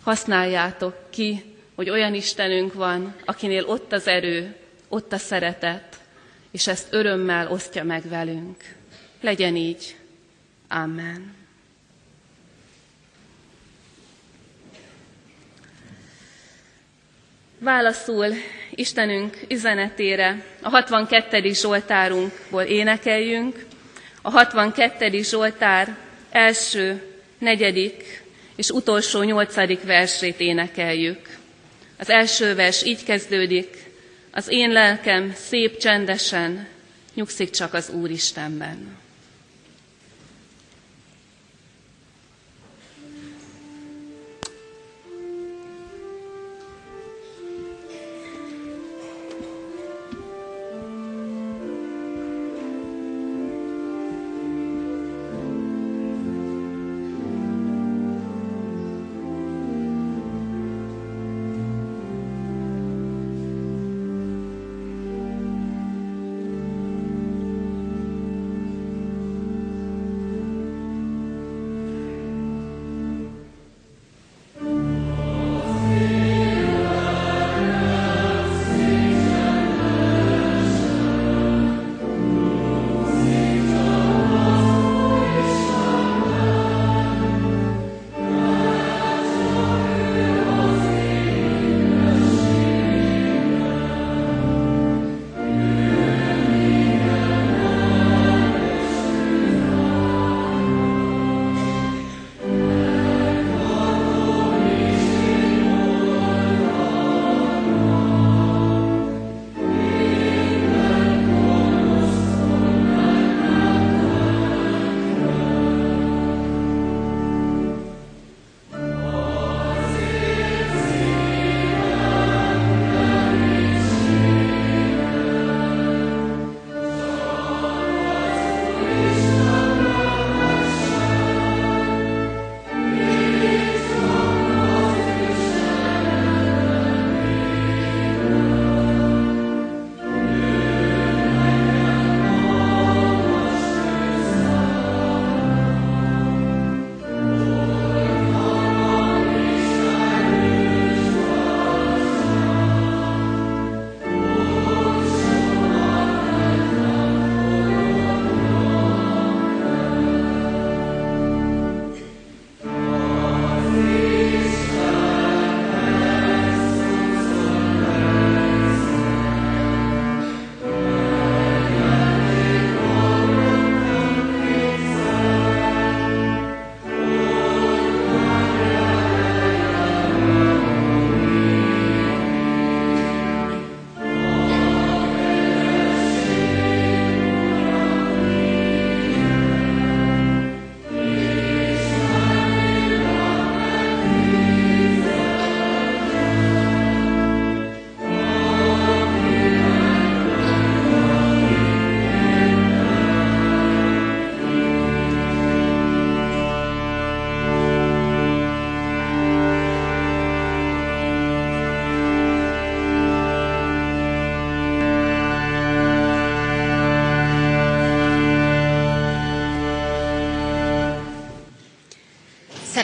használjátok 0.03 1.11
ki, 1.11 1.43
hogy 1.75 1.91
olyan 1.91 2.15
Istenünk 2.15 2.73
van, 2.73 3.15
akinél 3.25 3.65
ott 3.65 3.93
az 3.93 4.07
erő, 4.07 4.57
ott 4.89 5.13
a 5.13 5.19
szeretet, 5.19 5.97
és 6.51 6.67
ezt 6.67 6.93
örömmel 6.93 7.53
osztja 7.53 7.85
meg 7.85 8.09
velünk. 8.09 8.57
Legyen 9.21 9.57
így. 9.57 9.97
Amen. 10.69 11.40
Válaszul 17.63 18.35
Istenünk 18.71 19.37
üzenetére 19.49 20.45
a 20.63 20.69
62. 20.69 21.53
Zsoltárunkból 21.53 22.63
énekeljünk. 22.63 23.67
A 24.23 24.31
62. 24.31 25.23
Zsoltár 25.23 25.97
első, 26.31 27.03
negyedik 27.39 28.23
és 28.57 28.71
utolsó 28.71 29.23
nyolcadik 29.23 29.83
versét 29.83 30.41
énekeljük. 30.41 31.39
Az 31.99 32.11
első 32.11 32.55
vers 32.55 32.85
így 32.85 33.05
kezdődik, 33.05 33.77
az 34.31 34.47
én 34.49 34.71
lelkem 34.71 35.33
szép 35.35 35.77
csendesen 35.77 36.69
nyugszik 37.15 37.51
csak 37.51 37.75
az 37.75 37.91
Úristenben. 37.91 39.00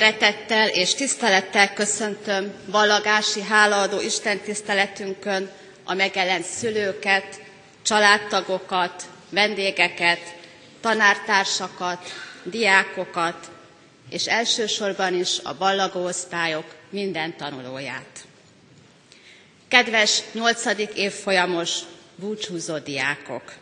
Szeretettel 0.07 0.69
és 0.69 0.95
tisztelettel 0.95 1.73
köszöntöm 1.73 2.53
vallagási 2.67 3.43
hálaadó 3.43 4.01
Isten 4.01 4.39
tiszteletünkön 4.41 5.51
a 5.85 5.95
megjelent 5.95 6.45
szülőket, 6.45 7.41
családtagokat, 7.83 9.03
vendégeket, 9.31 10.21
tanártársakat, 10.81 11.99
diákokat, 12.45 13.51
és 14.11 14.27
elsősorban 14.27 15.15
is 15.15 15.39
a 15.43 15.55
ballagó 15.55 16.05
osztályok 16.05 16.75
minden 16.91 17.37
tanulóját. 17.37 18.25
Kedves 19.69 20.23
nyolcadik 20.33 20.91
évfolyamos 20.95 21.79
búcsúzó 22.17 22.79
diákok! 22.79 23.53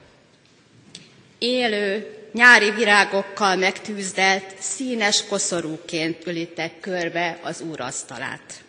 Élő, 1.39 2.19
nyári 2.35 2.71
virágokkal 2.71 3.57
megtűzdelt, 3.57 4.45
színes 4.59 5.27
koszorúként 5.27 6.27
ülitek 6.27 6.81
körbe 6.81 7.39
az 7.43 7.61
úrasztalát. 7.61 8.63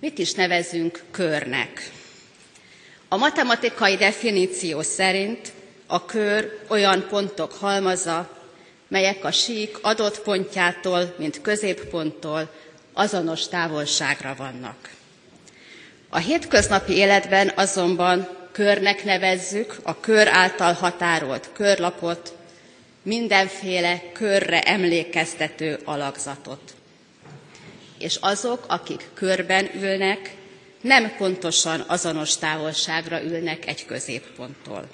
Mit 0.00 0.18
is 0.18 0.32
nevezünk 0.32 1.02
körnek? 1.10 1.90
A 3.08 3.16
matematikai 3.16 3.96
definíció 3.96 4.82
szerint 4.82 5.52
a 5.86 6.04
kör 6.04 6.58
olyan 6.68 7.06
pontok 7.08 7.52
halmaza, 7.52 8.38
melyek 8.88 9.24
a 9.24 9.30
sík 9.30 9.78
adott 9.82 10.20
pontjától, 10.20 11.14
mint 11.18 11.40
középponttól 11.40 12.50
azonos 12.92 13.48
távolságra 13.48 14.34
vannak. 14.38 14.90
A 16.08 16.18
hétköznapi 16.18 16.92
életben 16.92 17.52
azonban 17.54 18.28
körnek 18.52 19.04
nevezzük 19.04 19.76
a 19.82 20.00
kör 20.00 20.28
által 20.28 20.72
határolt 20.72 21.48
körlapot, 21.52 22.35
mindenféle 23.06 24.02
körre 24.12 24.60
emlékeztető 24.60 25.78
alakzatot. 25.84 26.74
És 27.98 28.16
azok, 28.20 28.64
akik 28.68 29.08
körben 29.14 29.70
ülnek, 29.74 30.34
nem 30.80 31.12
pontosan 31.16 31.84
azonos 31.86 32.36
távolságra 32.36 33.22
ülnek 33.22 33.66
egy 33.66 33.86
középponttól. 33.86 34.88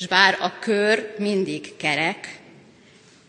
S 0.00 0.06
bár 0.06 0.38
a 0.40 0.58
kör 0.58 1.14
mindig 1.18 1.76
kerek, 1.76 2.38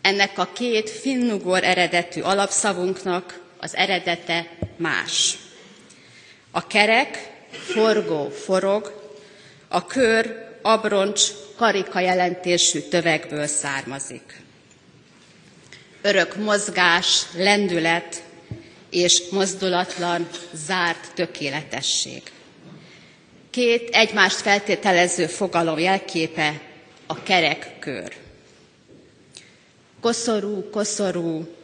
ennek 0.01 0.37
a 0.37 0.49
két 0.53 0.89
finnugor 0.89 1.63
eredetű 1.63 2.21
alapszavunknak 2.21 3.41
az 3.57 3.75
eredete 3.75 4.49
más. 4.75 5.37
A 6.51 6.67
kerek 6.67 7.31
forgó, 7.51 8.29
forog, 8.29 9.13
a 9.67 9.85
kör 9.85 10.47
abroncs, 10.61 11.21
karika 11.59 11.99
jelentésű 11.99 12.79
tövegből 12.79 13.47
származik. 13.47 14.41
Örök 16.01 16.35
mozgás, 16.35 17.21
lendület 17.35 18.23
és 18.89 19.21
mozdulatlan, 19.31 20.27
zárt 20.53 21.11
tökéletesség. 21.13 22.21
Két 23.49 23.89
egymást 23.95 24.35
feltételező 24.35 25.25
fogalom 25.27 25.79
jelképe 25.79 26.61
a 27.07 27.23
kerek 27.23 27.79
kör. 27.79 28.13
Koszorú, 30.01 30.69
koszorú, 30.69 31.55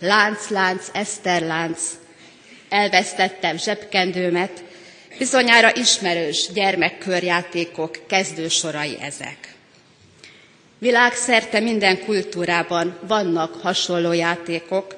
lánc, 0.00 0.48
lánc, 0.48 0.88
eszterlánc, 0.92 1.80
elvesztettem 2.68 3.58
zsebkendőmet, 3.58 4.64
Bizonyára 5.20 5.74
ismerős 5.74 6.48
gyermekkörjátékok 6.52 7.98
kezdősorai 8.06 8.96
ezek. 9.00 9.54
Világszerte 10.78 11.60
minden 11.60 12.04
kultúrában 12.04 12.98
vannak 13.06 13.54
hasonló 13.62 14.12
játékok, 14.12 14.96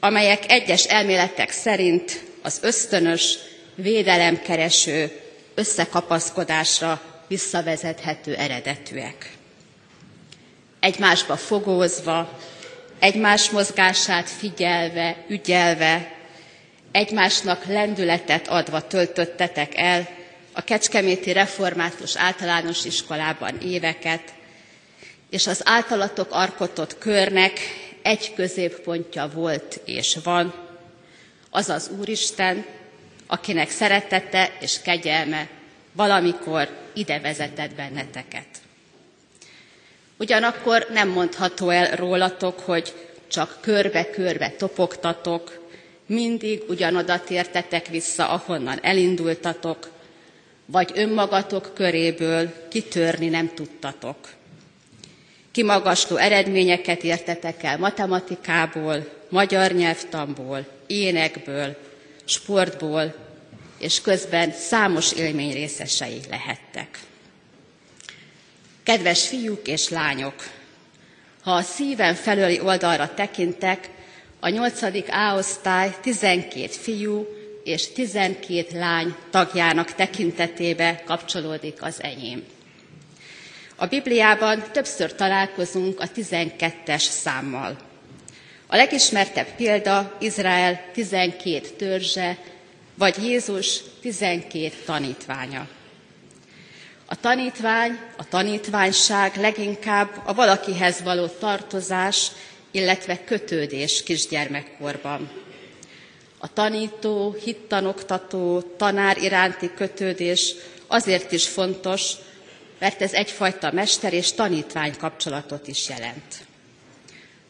amelyek 0.00 0.50
egyes 0.50 0.84
elméletek 0.84 1.50
szerint 1.50 2.24
az 2.42 2.58
ösztönös, 2.62 3.38
védelemkereső 3.74 5.20
összekapaszkodásra 5.54 7.00
visszavezethető 7.28 8.34
eredetűek. 8.34 9.30
Egymásba 10.80 11.36
fogózva, 11.36 12.38
egymás 12.98 13.50
mozgását 13.50 14.28
figyelve, 14.30 15.16
ügyelve, 15.28 16.13
egymásnak 16.94 17.64
lendületet 17.64 18.48
adva 18.48 18.86
töltöttetek 18.86 19.72
el 19.76 20.08
a 20.52 20.60
Kecskeméti 20.64 21.32
Református 21.32 22.16
Általános 22.16 22.84
Iskolában 22.84 23.58
éveket, 23.60 24.32
és 25.30 25.46
az 25.46 25.60
általatok 25.64 26.28
arkotott 26.30 26.98
körnek 26.98 27.58
egy 28.02 28.34
középpontja 28.34 29.28
volt 29.28 29.80
és 29.84 30.18
van, 30.24 30.54
az 31.50 31.68
az 31.68 31.90
Úristen, 31.98 32.64
akinek 33.26 33.70
szeretete 33.70 34.50
és 34.60 34.80
kegyelme 34.82 35.48
valamikor 35.92 36.68
ide 36.92 37.20
vezetett 37.20 37.74
benneteket. 37.74 38.46
Ugyanakkor 40.16 40.86
nem 40.92 41.08
mondható 41.08 41.68
el 41.70 41.96
rólatok, 41.96 42.60
hogy 42.60 42.92
csak 43.28 43.58
körbe-körbe 43.60 44.50
topogtatok, 44.50 45.63
mindig 46.06 46.62
ugyanoda 46.68 47.20
tértetek 47.20 47.86
vissza, 47.86 48.28
ahonnan 48.28 48.78
elindultatok, 48.82 49.90
vagy 50.66 50.90
önmagatok 50.94 51.70
köréből 51.74 52.68
kitörni 52.68 53.28
nem 53.28 53.54
tudtatok. 53.54 54.16
Kimagasló 55.50 56.16
eredményeket 56.16 57.02
értetek 57.02 57.62
el 57.62 57.78
matematikából, 57.78 59.08
magyar 59.28 59.72
nyelvtamból, 59.72 60.66
énekből, 60.86 61.76
sportból, 62.24 63.14
és 63.78 64.00
közben 64.00 64.52
számos 64.52 65.12
élmény 65.12 65.52
részesei 65.52 66.20
lehettek. 66.30 66.98
Kedves 68.82 69.28
fiúk 69.28 69.68
és 69.68 69.88
lányok, 69.88 70.34
ha 71.42 71.52
a 71.52 71.62
szívem 71.62 72.14
felőli 72.14 72.60
oldalra 72.60 73.14
tekintek, 73.14 73.90
a 74.44 74.48
nyolcadik 74.48 75.12
A-osztály 75.12 75.94
12 76.00 76.66
fiú 76.66 77.26
és 77.62 77.92
12 77.92 78.78
lány 78.78 79.14
tagjának 79.30 79.94
tekintetébe 79.94 81.02
kapcsolódik 81.06 81.82
az 81.82 82.02
enyém. 82.02 82.44
A 83.76 83.86
Bibliában 83.86 84.62
többször 84.72 85.14
találkozunk 85.14 86.00
a 86.00 86.08
12-es 86.16 87.02
számmal. 87.02 87.76
A 88.66 88.76
legismertebb 88.76 89.54
példa 89.56 90.16
Izrael 90.20 90.80
12 90.92 91.60
törzse, 91.76 92.38
vagy 92.94 93.24
Jézus 93.24 93.80
12 94.00 94.72
tanítványa. 94.84 95.68
A 97.06 97.20
tanítvány, 97.20 97.98
a 98.16 98.28
tanítványság 98.28 99.36
leginkább 99.36 100.10
a 100.24 100.34
valakihez 100.34 101.02
való 101.02 101.26
tartozás 101.26 102.30
illetve 102.74 103.24
kötődés 103.24 104.02
kisgyermekkorban. 104.02 105.30
A 106.38 106.52
tanító, 106.52 107.36
hittanoktató, 107.44 108.60
tanár 108.60 109.16
iránti 109.16 109.70
kötődés 109.74 110.54
azért 110.86 111.32
is 111.32 111.48
fontos, 111.48 112.12
mert 112.78 113.02
ez 113.02 113.12
egyfajta 113.12 113.72
mester 113.72 114.12
és 114.12 114.32
tanítvány 114.32 114.96
kapcsolatot 114.96 115.68
is 115.68 115.88
jelent. 115.88 116.44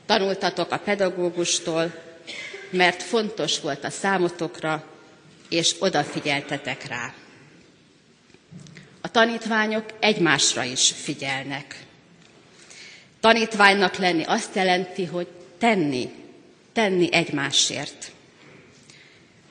Tanultatok 0.06 0.70
a 0.70 0.78
pedagógustól, 0.78 1.94
mert 2.70 3.02
fontos 3.02 3.60
volt 3.60 3.84
a 3.84 3.90
számotokra, 3.90 4.84
és 5.48 5.74
odafigyeltetek 5.78 6.86
rá. 6.86 7.14
A 9.00 9.08
tanítványok 9.10 9.84
egymásra 10.00 10.64
is 10.64 10.92
figyelnek. 10.92 11.83
Tanítványnak 13.24 13.96
lenni 13.96 14.22
azt 14.26 14.54
jelenti, 14.54 15.04
hogy 15.04 15.26
tenni, 15.58 16.08
tenni 16.72 17.12
egymásért. 17.12 18.12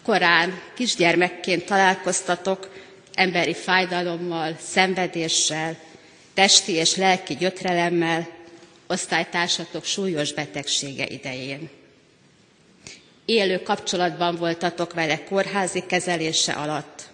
Korán 0.04 0.62
kisgyermekként 0.76 1.66
találkoztatok 1.66 2.74
emberi 3.14 3.54
fájdalommal, 3.54 4.58
szenvedéssel, 4.60 5.78
testi 6.34 6.72
és 6.72 6.96
lelki 6.96 7.36
gyötrelemmel, 7.36 8.28
osztálytársatok 8.88 9.84
súlyos 9.86 10.34
betegsége 10.34 11.06
idején. 11.08 11.70
Élő 13.26 13.62
kapcsolatban 13.62 14.36
voltatok 14.36 14.94
vele 14.94 15.24
kórházi 15.24 15.84
kezelése 15.88 16.52
alatt. 16.52 17.10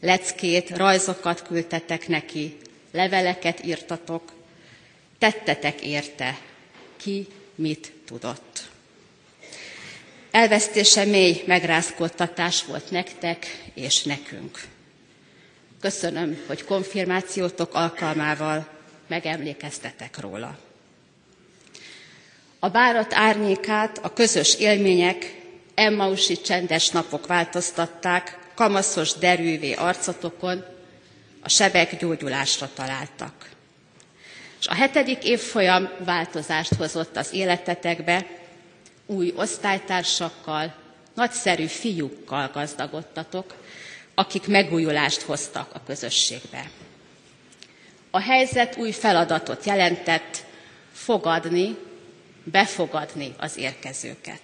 Leckét, 0.00 0.76
rajzokat 0.76 1.42
küldtetek 1.42 2.08
neki, 2.08 2.56
leveleket 2.92 3.64
írtatok, 3.64 4.40
tettetek 5.22 5.80
érte, 5.80 6.38
ki 6.96 7.26
mit 7.54 7.92
tudott. 8.06 8.68
Elvesztése 10.30 11.04
mély 11.04 11.42
megrázkódtatás 11.46 12.64
volt 12.64 12.90
nektek 12.90 13.46
és 13.74 14.02
nekünk. 14.02 14.60
Köszönöm, 15.80 16.38
hogy 16.46 16.64
konfirmációtok 16.64 17.74
alkalmával 17.74 18.68
megemlékeztetek 19.06 20.20
róla. 20.20 20.58
A 22.58 22.68
bárat 22.68 23.14
árnyékát 23.14 23.98
a 23.98 24.12
közös 24.12 24.54
élmények, 24.54 25.40
Emmausi 25.74 26.40
csendes 26.40 26.88
napok 26.88 27.26
változtatták, 27.26 28.38
kamaszos 28.54 29.12
derűvé 29.12 29.72
arcotokon, 29.72 30.64
a 31.42 31.48
sebek 31.48 31.96
gyógyulásra 31.98 32.70
találtak. 32.74 33.41
És 34.62 34.68
a 34.68 34.74
hetedik 34.74 35.24
évfolyam 35.24 35.90
változást 36.04 36.74
hozott 36.74 37.16
az 37.16 37.32
életetekbe, 37.32 38.26
új 39.06 39.32
osztálytársakkal, 39.36 40.74
nagyszerű 41.14 41.66
fiúkkal 41.66 42.50
gazdagodtatok, 42.52 43.54
akik 44.14 44.46
megújulást 44.46 45.20
hoztak 45.20 45.74
a 45.74 45.82
közösségbe. 45.86 46.70
A 48.10 48.20
helyzet 48.20 48.76
új 48.76 48.90
feladatot 48.90 49.64
jelentett, 49.64 50.44
fogadni, 50.92 51.76
befogadni 52.44 53.34
az 53.38 53.56
érkezőket. 53.56 54.42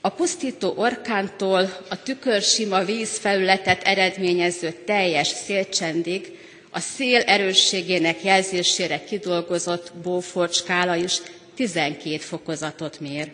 A 0.00 0.08
pusztító 0.08 0.72
orkántól 0.76 1.76
a 1.88 2.02
tükörsima 2.02 2.84
vízfelületet 2.84 3.82
eredményező 3.82 4.72
teljes 4.72 5.28
szélcsendig 5.28 6.42
a 6.76 6.80
szél 6.80 7.20
erősségének 7.20 8.22
jelzésére 8.24 9.04
kidolgozott 9.04 9.92
Beaufort 10.02 10.52
skála 10.52 10.94
is 10.96 11.16
12 11.54 12.18
fokozatot 12.18 13.00
mér. 13.00 13.30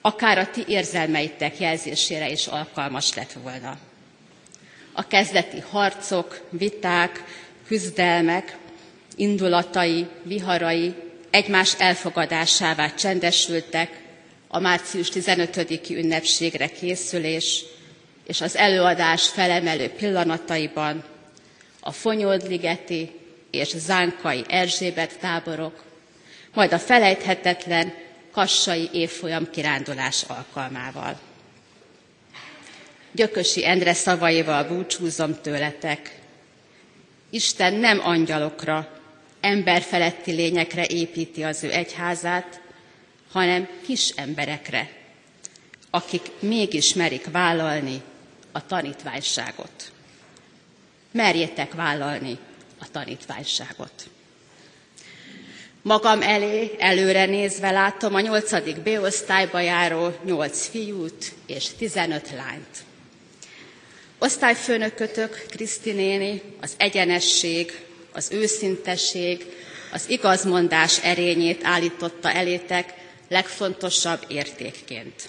Akár 0.00 0.38
a 0.38 0.50
ti 0.50 0.64
érzelmeitek 0.68 1.58
jelzésére 1.60 2.30
is 2.30 2.46
alkalmas 2.46 3.14
lett 3.14 3.32
volna. 3.42 3.78
A 4.92 5.06
kezdeti 5.06 5.60
harcok, 5.70 6.40
viták, 6.50 7.24
küzdelmek, 7.66 8.56
indulatai, 9.16 10.06
viharai 10.22 10.94
egymás 11.30 11.74
elfogadásává 11.78 12.94
csendesültek, 12.94 14.00
a 14.48 14.58
március 14.58 15.08
15-i 15.14 15.90
ünnepségre 15.96 16.66
készülés 16.66 17.64
és 18.26 18.40
az 18.40 18.56
előadás 18.56 19.28
felemelő 19.28 19.88
pillanataiban 19.88 21.04
a 21.84 21.92
Fonyódligeti 21.92 23.10
és 23.50 23.68
Zánkai 23.76 24.44
Erzsébet 24.48 25.18
táborok, 25.18 25.84
majd 26.54 26.72
a 26.72 26.78
felejthetetlen 26.78 27.94
kassai 28.32 28.88
évfolyam 28.92 29.50
kirándulás 29.50 30.22
alkalmával. 30.22 31.20
Gyökösi 33.12 33.66
Endre 33.66 33.92
szavaival 33.92 34.64
búcsúzom 34.64 35.40
tőletek. 35.40 36.18
Isten 37.30 37.74
nem 37.74 38.00
angyalokra, 38.00 39.00
emberfeletti 39.40 40.32
lényekre 40.32 40.86
építi 40.86 41.42
az 41.42 41.64
ő 41.64 41.72
egyházát, 41.72 42.60
hanem 43.32 43.68
kis 43.86 44.08
emberekre, 44.08 44.90
akik 45.90 46.22
mégis 46.40 46.94
merik 46.94 47.30
vállalni 47.30 48.02
a 48.52 48.66
tanítványságot. 48.66 49.91
Merjétek 51.12 51.74
vállalni 51.74 52.38
a 52.80 52.90
tanítványságot. 52.90 53.92
Magam 55.82 56.22
elé 56.22 56.70
előre 56.78 57.24
nézve 57.24 57.70
látom 57.70 58.14
a 58.14 58.20
nyolcadik 58.20 58.76
B-osztályba 58.76 59.60
járó 59.60 60.14
nyolc 60.24 60.66
fiút 60.66 61.32
és 61.46 61.68
tizenöt 61.78 62.30
lányt. 62.30 62.84
Osztályfőnökötök, 64.18 65.46
Kriszti 65.48 65.92
néni, 65.92 66.42
az 66.60 66.74
egyenesség, 66.76 67.84
az 68.12 68.30
őszintesség, 68.32 69.46
az 69.92 70.08
igazmondás 70.08 70.98
erényét 71.02 71.64
állította 71.64 72.32
elétek 72.32 72.94
legfontosabb 73.28 74.24
értékként. 74.28 75.28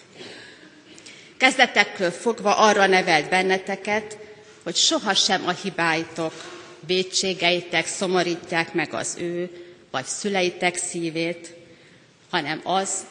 Kezdetekkől 1.38 2.12
fogva 2.12 2.56
arra 2.58 2.88
nevelt 2.88 3.30
benneteket, 3.30 4.18
hogy 4.64 4.76
sohasem 4.76 5.48
a 5.48 5.52
hibáitok, 5.52 6.34
védségeitek 6.86 7.88
szomorítják 7.88 8.74
meg 8.74 8.94
az 8.94 9.16
ő 9.20 9.50
vagy 9.92 10.06
szüleitek 10.06 10.76
szívét, 10.76 11.54
hanem 12.30 12.62
az, 12.64 13.06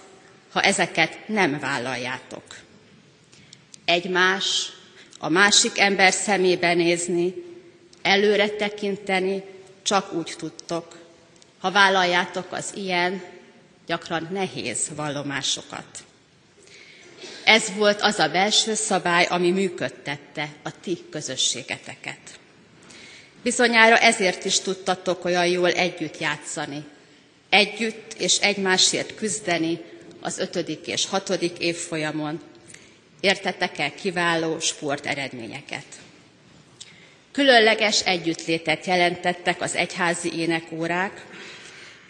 ha 0.52 0.62
ezeket 0.62 1.28
nem 1.28 1.58
vállaljátok. 1.58 2.42
Egymás, 3.84 4.72
a 5.18 5.28
másik 5.28 5.78
ember 5.78 6.12
szemébe 6.12 6.74
nézni, 6.74 7.34
előre 8.02 8.48
tekinteni, 8.48 9.42
csak 9.82 10.12
úgy 10.12 10.34
tudtok, 10.38 10.98
ha 11.58 11.70
vállaljátok 11.70 12.52
az 12.52 12.72
ilyen, 12.74 13.22
gyakran 13.86 14.28
nehéz 14.30 14.90
vallomásokat. 14.96 16.04
Ez 17.44 17.72
volt 17.76 18.00
az 18.00 18.18
a 18.18 18.28
belső 18.28 18.74
szabály, 18.74 19.24
ami 19.24 19.50
működtette 19.50 20.48
a 20.62 20.80
ti 20.80 20.98
közösségeteket. 21.10 22.18
Bizonyára 23.42 23.96
ezért 23.98 24.44
is 24.44 24.60
tudtatok 24.60 25.24
olyan 25.24 25.46
jól 25.46 25.70
együtt 25.70 26.18
játszani, 26.18 26.84
együtt 27.48 28.12
és 28.18 28.38
egymásért 28.38 29.14
küzdeni 29.14 29.80
az 30.20 30.38
ötödik 30.38 30.86
és 30.86 31.06
hatodik 31.06 31.58
évfolyamon. 31.58 32.40
Értetek 33.20 33.78
el 33.78 33.94
kiváló 33.94 34.58
sport 34.58 35.06
eredményeket. 35.06 35.84
Különleges 37.32 38.00
együttlétet 38.00 38.86
jelentettek 38.86 39.60
az 39.60 39.74
egyházi 39.74 40.32
énekórák, 40.38 41.26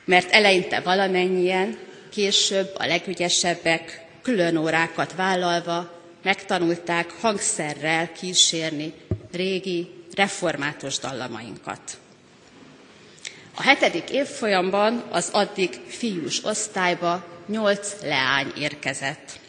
mert 0.04 0.30
eleinte 0.30 0.80
valamennyien, 0.80 1.78
később 2.10 2.70
a 2.76 2.86
legügyesebbek 2.86 4.01
külön 4.22 4.56
órákat 4.56 5.14
vállalva 5.14 6.00
megtanulták 6.22 7.10
hangszerrel 7.20 8.12
kísérni 8.12 8.92
régi 9.32 9.90
református 10.14 10.98
dallamainkat. 10.98 11.80
A 13.54 13.62
hetedik 13.62 14.10
évfolyamban 14.10 15.04
az 15.10 15.28
addig 15.32 15.80
fiús 15.86 16.44
osztályba 16.44 17.24
nyolc 17.46 17.92
leány 18.02 18.52
érkezett. 18.58 19.40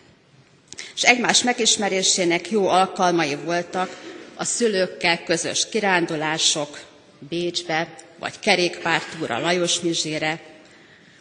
És 0.95 1.03
egymás 1.03 1.43
megismerésének 1.43 2.49
jó 2.49 2.67
alkalmai 2.67 3.35
voltak 3.35 3.89
a 4.35 4.43
szülőkkel 4.43 5.23
közös 5.23 5.69
kirándulások 5.69 6.79
Bécsbe, 7.19 7.95
vagy 8.19 8.39
kerékpártúra 8.39 9.39
Lajos 9.39 9.79
Mizsére, 9.79 10.41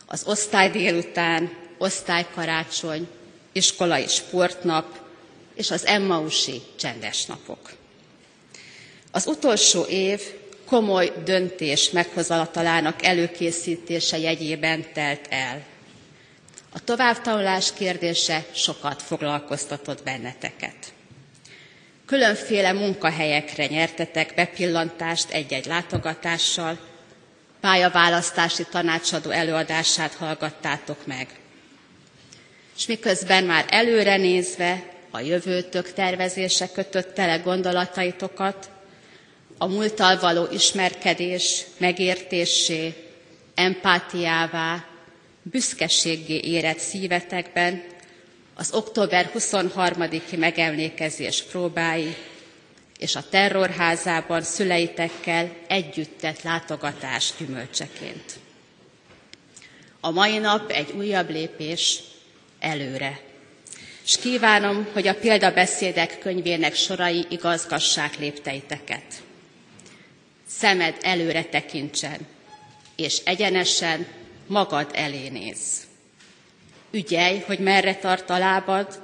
az 0.06 0.22
osztály 0.26 0.70
délután, 0.70 1.52
osztálykarácsony, 1.78 3.08
iskolai 3.52 4.06
sportnap 4.06 5.00
és 5.54 5.70
az 5.70 5.86
Emmausi 5.86 6.62
csendes 6.76 7.26
napok. 7.26 7.72
Az 9.10 9.26
utolsó 9.26 9.82
év 9.82 10.20
komoly 10.64 11.12
döntés 11.24 11.90
meghozatalának 11.90 13.04
előkészítése 13.04 14.18
jegyében 14.18 14.84
telt 14.92 15.26
el. 15.30 15.64
A 16.74 16.84
továbbtanulás 16.84 17.72
kérdése 17.72 18.44
sokat 18.52 19.02
foglalkoztatott 19.02 20.02
benneteket. 20.02 20.92
Különféle 22.06 22.72
munkahelyekre 22.72 23.66
nyertetek 23.66 24.34
bepillantást 24.34 25.30
egy-egy 25.30 25.66
látogatással, 25.66 26.78
pályaválasztási 27.60 28.64
tanácsadó 28.70 29.30
előadását 29.30 30.14
hallgattátok 30.14 31.06
meg. 31.06 31.28
És 32.76 32.86
miközben 32.86 33.44
már 33.44 33.66
előre 33.68 34.16
nézve 34.16 34.84
a 35.10 35.20
jövőtök 35.20 35.92
tervezése 35.92 36.68
kötött 36.68 37.14
tele 37.14 37.36
gondolataitokat, 37.36 38.70
a 39.58 39.66
múlttal 39.66 40.18
való 40.18 40.46
ismerkedés 40.52 41.64
megértésé, 41.78 42.94
empátiává, 43.54 44.84
büszkeséggé 45.42 46.40
érett 46.44 46.78
szívetekben 46.78 47.82
az 48.54 48.72
október 48.72 49.30
23-i 49.34 50.38
megemlékezés 50.38 51.42
próbái 51.42 52.16
és 52.98 53.16
a 53.16 53.28
terrorházában 53.30 54.42
szüleitekkel 54.42 55.52
együtt 55.68 56.42
látogatás 56.42 57.32
gyümölcseként. 57.38 58.38
A 60.00 60.10
mai 60.10 60.38
nap 60.38 60.70
egy 60.70 60.92
újabb 60.92 61.30
lépés 61.30 62.00
előre. 62.62 63.20
És 64.04 64.16
kívánom, 64.16 64.86
hogy 64.92 65.06
a 65.06 65.14
példabeszédek 65.14 66.18
könyvének 66.18 66.74
sorai 66.74 67.26
igazgassák 67.28 68.18
lépteiteket. 68.18 69.22
Szemed 70.46 70.96
előre 71.00 71.44
tekintsen, 71.44 72.26
és 72.96 73.18
egyenesen 73.24 74.06
magad 74.46 74.90
elé 74.94 75.28
néz. 75.28 75.60
Ügyelj, 76.90 77.38
hogy 77.38 77.58
merre 77.58 77.94
tart 77.96 78.30
a 78.30 78.38
lábad, 78.38 79.02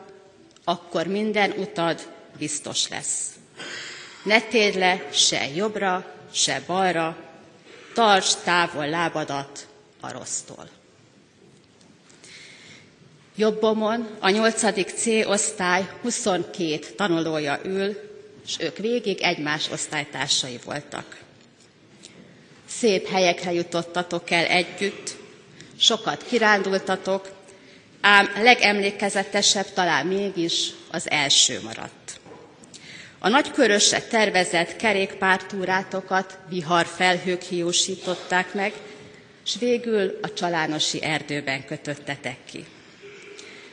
akkor 0.65 1.07
minden 1.07 1.51
utad 1.51 2.13
biztos 2.39 2.89
lesz. 2.89 3.29
Ne 4.25 4.41
térd 4.41 4.77
le 4.77 5.09
se 5.13 5.49
jobbra, 5.55 6.15
se 6.33 6.63
balra, 6.67 7.17
tartsd 7.95 8.39
távol 8.45 8.89
lábadat 8.89 9.67
a 10.01 10.13
rossztól. 10.13 10.78
Jobbomon 13.39 14.09
a 14.19 14.31
8. 14.31 14.93
C 14.95 15.07
osztály 15.27 15.89
22 16.03 16.79
tanulója 16.97 17.61
ül, 17.65 17.97
és 18.47 18.57
ők 18.61 18.77
végig 18.77 19.21
egymás 19.21 19.71
osztálytársai 19.71 20.59
voltak. 20.65 21.17
Szép 22.69 23.09
helyekre 23.09 23.53
jutottatok 23.53 24.31
el 24.31 24.45
együtt, 24.45 25.17
sokat 25.77 26.25
kirándultatok, 26.29 27.29
ám 28.01 28.31
legemlékezetesebb 28.43 29.73
talán 29.73 30.07
mégis 30.07 30.71
az 30.91 31.11
első 31.11 31.61
maradt. 31.63 32.21
A 33.19 33.29
nagykörösre 33.29 34.01
tervezett 34.03 34.77
kerékpártúrátokat 34.77 36.39
vihar 36.49 36.87
felhők 36.87 37.43
hiúsították 37.43 38.55
meg, 38.55 38.73
s 39.43 39.57
végül 39.59 40.19
a 40.23 40.33
csalánosi 40.33 41.03
erdőben 41.03 41.65
kötöttetek 41.65 42.37
ki. 42.51 42.65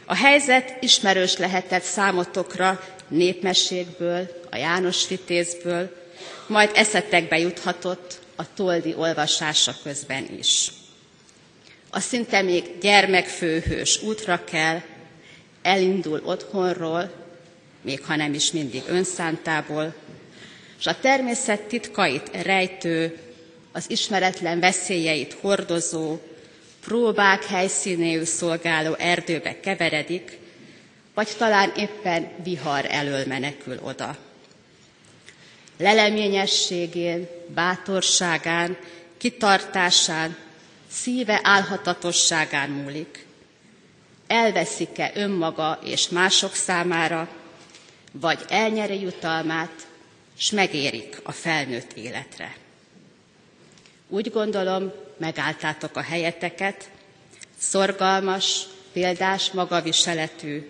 A 0.06 0.16
helyzet 0.16 0.78
ismerős 0.84 1.38
lehetett 1.38 1.84
számotokra 1.84 2.82
népmesékből, 3.08 4.42
a 4.52 4.56
János 4.56 5.08
Vitézből, 5.08 5.96
majd 6.48 6.70
eszetekbe 6.74 7.38
juthatott 7.40 8.20
a 8.36 8.54
toldi 8.54 8.94
olvasása 8.98 9.76
közben 9.84 10.28
is. 10.40 10.72
A 11.90 12.00
szinte 12.00 12.42
még 12.42 12.64
gyermekfőhős 12.82 14.02
útra 14.04 14.44
kell, 14.44 14.82
elindul 15.62 16.22
otthonról, 16.26 17.12
még 17.82 18.04
ha 18.04 18.16
nem 18.16 18.34
is 18.34 18.52
mindig 18.52 18.84
önszántából, 18.88 19.94
és 20.80 20.86
a 20.86 21.00
természet 21.00 21.62
titkait 21.62 22.30
rejtő, 22.44 23.18
az 23.72 23.86
ismeretlen 23.88 24.60
veszélyeit 24.60 25.34
hordozó, 25.42 26.18
próbák 26.86 27.46
helyszínéül 27.46 28.26
szolgáló 28.26 28.94
erdőbe 28.94 29.60
keveredik, 29.60 30.38
vagy 31.14 31.30
talán 31.38 31.74
éppen 31.76 32.32
vihar 32.44 32.86
elől 32.90 33.26
menekül 33.26 33.80
oda. 33.84 34.18
Leleményességén, 35.78 37.28
bátorságán, 37.48 38.78
kitartásán, 39.18 40.38
szíve 40.92 41.40
álhatatosságán 41.44 42.70
múlik. 42.70 43.26
Elveszik-e 44.28 45.12
önmaga 45.16 45.80
és 45.84 46.10
mások 46.10 46.54
számára, 46.54 47.30
vagy 48.12 48.40
elnyeri 48.48 49.02
jutalmát, 49.02 49.88
s 50.38 50.52
megérik 50.52 51.20
a 51.24 51.32
felnőtt 51.32 51.94
életre. 51.94 52.56
Úgy 54.08 54.32
gondolom, 54.32 54.92
megálltátok 55.18 55.96
a 55.96 56.02
helyeteket, 56.02 56.90
szorgalmas, 57.58 58.64
példás 58.94 59.52
magaviseletű, 59.52 60.70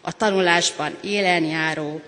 a 0.00 0.12
tanulásban 0.12 0.96
élen 1.02 1.44
járó, 1.44 2.00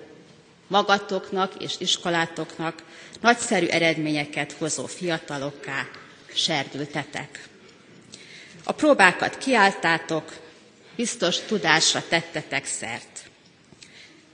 magatoknak 0.67 1.55
és 1.63 1.75
iskolátoknak 1.79 2.83
nagyszerű 3.21 3.67
eredményeket 3.67 4.53
hozó 4.53 4.87
fiatalokká 4.87 5.89
serdültetek. 6.35 7.49
A 8.65 8.73
próbákat 8.73 9.39
kiálltátok, 9.39 10.33
biztos 10.97 11.41
tudásra 11.41 12.03
tettetek 12.09 12.67
szert. 12.67 13.23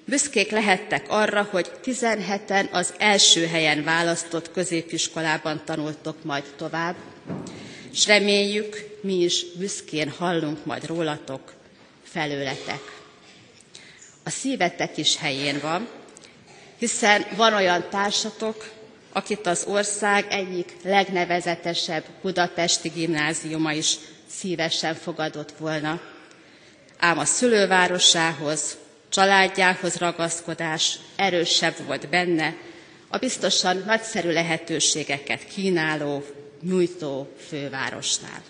Büszkék 0.04 0.50
lehettek 0.50 1.04
arra, 1.08 1.48
hogy 1.50 1.70
17-en 1.84 2.70
az 2.70 2.94
első 2.98 3.46
helyen 3.46 3.84
választott 3.84 4.52
középiskolában 4.52 5.62
tanultok 5.64 6.24
majd 6.24 6.44
tovább, 6.56 6.94
és 7.92 8.06
reméljük, 8.06 8.98
mi 9.02 9.14
is 9.14 9.44
büszkén 9.54 10.10
hallunk 10.10 10.64
majd 10.64 10.86
rólatok, 10.86 11.52
felőletek. 12.02 12.80
A 14.24 14.30
szívetek 14.30 14.96
is 14.96 15.16
helyén 15.16 15.58
van, 15.60 15.88
hiszen 16.78 17.26
van 17.36 17.54
olyan 17.54 17.84
társatok, 17.90 18.70
akit 19.12 19.46
az 19.46 19.64
ország 19.68 20.26
egyik 20.30 20.76
legnevezetesebb 20.82 22.04
budapesti 22.22 22.88
gimnáziuma 22.88 23.72
is 23.72 23.96
szívesen 24.30 24.94
fogadott 24.94 25.52
volna. 25.58 26.00
Ám 26.98 27.18
a 27.18 27.24
szülővárosához, 27.24 28.76
családjához 29.08 29.96
ragaszkodás 29.96 30.98
erősebb 31.16 31.74
volt 31.86 32.08
benne, 32.08 32.54
a 33.08 33.18
biztosan 33.18 33.82
nagyszerű 33.86 34.30
lehetőségeket 34.30 35.44
kínáló, 35.46 36.24
nyújtó 36.62 37.32
fővárosnál. 37.48 38.42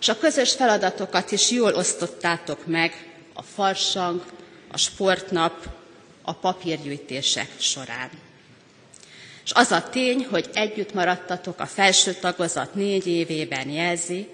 És 0.00 0.08
a 0.08 0.18
közös 0.18 0.52
feladatokat 0.52 1.30
is 1.30 1.50
jól 1.50 1.74
osztottátok 1.74 2.66
meg 2.66 3.10
a 3.32 3.42
farsang, 3.42 4.24
a 4.70 4.76
sportnap, 4.76 5.68
a 6.22 6.32
papírgyűjtések 6.32 7.50
során. 7.58 8.10
És 9.44 9.52
az 9.54 9.70
a 9.70 9.88
tény, 9.88 10.26
hogy 10.30 10.50
együtt 10.52 10.92
maradtatok 10.92 11.60
a 11.60 11.66
felső 11.66 12.12
tagozat 12.14 12.74
négy 12.74 13.06
évében 13.06 13.68
jelzi, 13.68 14.28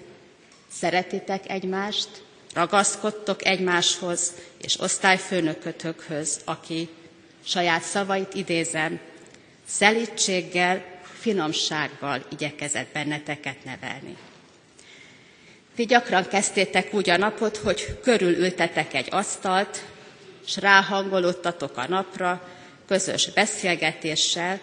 szeretitek 0.71 1.49
egymást, 1.49 2.09
ragaszkodtok 2.53 3.45
egymáshoz 3.45 4.33
és 4.61 4.79
osztályfőnökötökhöz, 4.79 6.39
aki 6.45 6.89
saját 7.45 7.83
szavait 7.83 8.33
idézem, 8.33 8.99
szelítséggel, 9.67 10.92
finomsággal 11.23 12.25
igyekezett 12.31 12.93
benneteket 12.93 13.63
nevelni. 13.63 14.17
Ti 15.75 15.85
gyakran 15.85 16.27
kezdtétek 16.27 16.93
úgy 16.93 17.09
a 17.09 17.17
napot, 17.17 17.57
hogy 17.57 17.99
körülültetek 18.01 18.93
egy 18.93 19.07
asztalt, 19.11 19.83
s 20.45 20.57
ráhangolódtatok 20.57 21.77
a 21.77 21.87
napra, 21.87 22.47
közös 22.87 23.31
beszélgetéssel, 23.31 24.59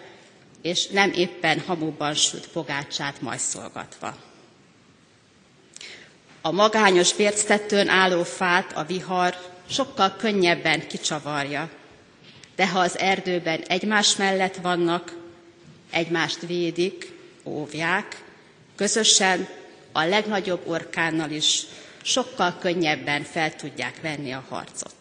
és 0.62 0.86
nem 0.86 1.12
éppen 1.12 1.60
hamuban 1.60 2.14
sült 2.14 2.48
pogácsát 2.48 3.20
majszolgatva. 3.20 4.16
A 6.42 6.50
magányos 6.50 7.14
bérctetőn 7.14 7.88
álló 7.88 8.22
fát 8.22 8.72
a 8.76 8.84
vihar 8.84 9.34
sokkal 9.68 10.16
könnyebben 10.16 10.86
kicsavarja, 10.86 11.70
de 12.56 12.68
ha 12.68 12.78
az 12.78 12.98
erdőben 12.98 13.60
egymás 13.60 14.16
mellett 14.16 14.56
vannak, 14.56 15.19
egymást 15.90 16.40
védik, 16.46 17.12
óvják, 17.44 18.22
közösen 18.76 19.48
a 19.92 20.04
legnagyobb 20.04 20.68
orkánnal 20.68 21.30
is 21.30 21.62
sokkal 22.02 22.56
könnyebben 22.58 23.22
fel 23.22 23.56
tudják 23.56 24.00
venni 24.00 24.32
a 24.32 24.44
harcot. 24.48 24.94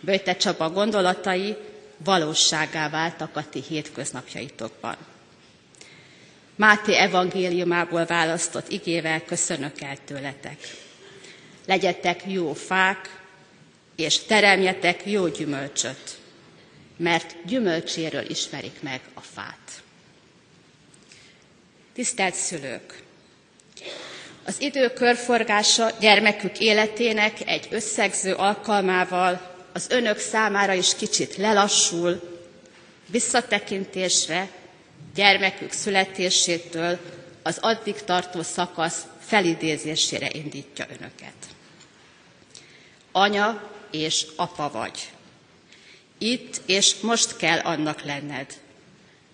Böjte 0.00 0.36
Csaba 0.36 0.70
gondolatai 0.70 1.56
valóságá 2.04 2.88
váltak 2.88 3.36
a 3.36 3.48
ti 3.50 3.62
hétköznapjaitokban. 3.68 4.96
Máté 6.56 6.94
evangéliumából 6.94 8.04
választott 8.04 8.68
igével 8.68 9.24
köszönök 9.24 9.80
el 9.80 9.96
tőletek. 10.04 10.58
Legyetek 11.66 12.22
jó 12.26 12.52
fák, 12.52 13.20
és 13.96 14.18
teremjetek 14.18 15.06
jó 15.06 15.28
gyümölcsöt, 15.28 16.19
mert 17.00 17.36
gyümölcséről 17.44 18.30
ismerik 18.30 18.82
meg 18.82 19.00
a 19.14 19.20
fát. 19.20 19.82
Tisztelt 21.92 22.34
szülők! 22.34 23.02
Az 24.44 24.60
idő 24.60 24.92
körforgása 24.92 25.90
gyermekük 26.00 26.58
életének 26.58 27.48
egy 27.48 27.68
összegző 27.70 28.34
alkalmával 28.34 29.56
az 29.72 29.86
önök 29.90 30.18
számára 30.18 30.72
is 30.72 30.94
kicsit 30.94 31.36
lelassul, 31.36 32.40
visszatekintésre, 33.06 34.48
gyermekük 35.14 35.72
születésétől 35.72 36.98
az 37.42 37.58
addig 37.60 38.04
tartó 38.04 38.42
szakasz 38.42 39.02
felidézésére 39.20 40.28
indítja 40.32 40.86
önöket. 40.98 41.34
Anya 43.12 43.70
és 43.90 44.26
apa 44.36 44.70
vagy. 44.70 45.10
Itt 46.22 46.60
és 46.66 47.00
most 47.00 47.36
kell 47.36 47.58
annak 47.58 48.02
lenned. 48.02 48.46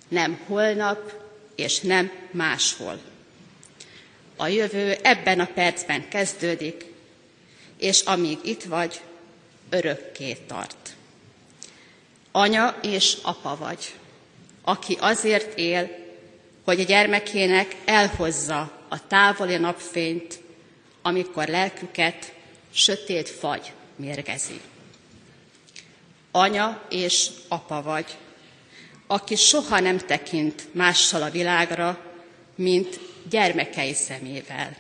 Nem 0.09 0.41
holnap, 0.47 1.13
és 1.55 1.81
nem 1.81 2.13
máshol. 2.31 3.01
A 4.37 4.47
jövő 4.47 4.97
ebben 5.03 5.41
a 5.41 5.47
percben 5.55 6.09
kezdődik, 6.09 6.85
és 7.79 8.01
amíg 8.01 8.39
itt 8.43 8.63
vagy, 8.63 9.01
örökké 9.71 10.33
tart. 10.35 10.95
Anya 12.33 12.79
és 12.83 13.17
apa 13.23 13.57
vagy, 13.57 13.95
aki 14.63 14.97
azért 15.01 15.59
él, 15.59 15.91
hogy 16.65 16.81
a 16.81 16.85
gyermekének 16.85 17.77
elhozza 17.85 18.85
a 18.89 19.07
távoli 19.07 19.57
napfényt, 19.57 20.41
amikor 21.03 21.49
lelküket 21.49 22.33
sötét 22.73 23.29
fagy 23.29 23.73
mérgezi. 23.97 24.61
Anya 26.37 26.83
és 26.89 27.29
apa 27.49 27.83
vagy, 27.83 28.17
aki 29.07 29.35
soha 29.37 29.81
nem 29.81 29.99
tekint 29.99 30.69
mással 30.75 31.23
a 31.23 31.31
világra, 31.31 31.99
mint 32.55 33.01
gyermekei 33.31 33.95
szemével. 33.95 34.77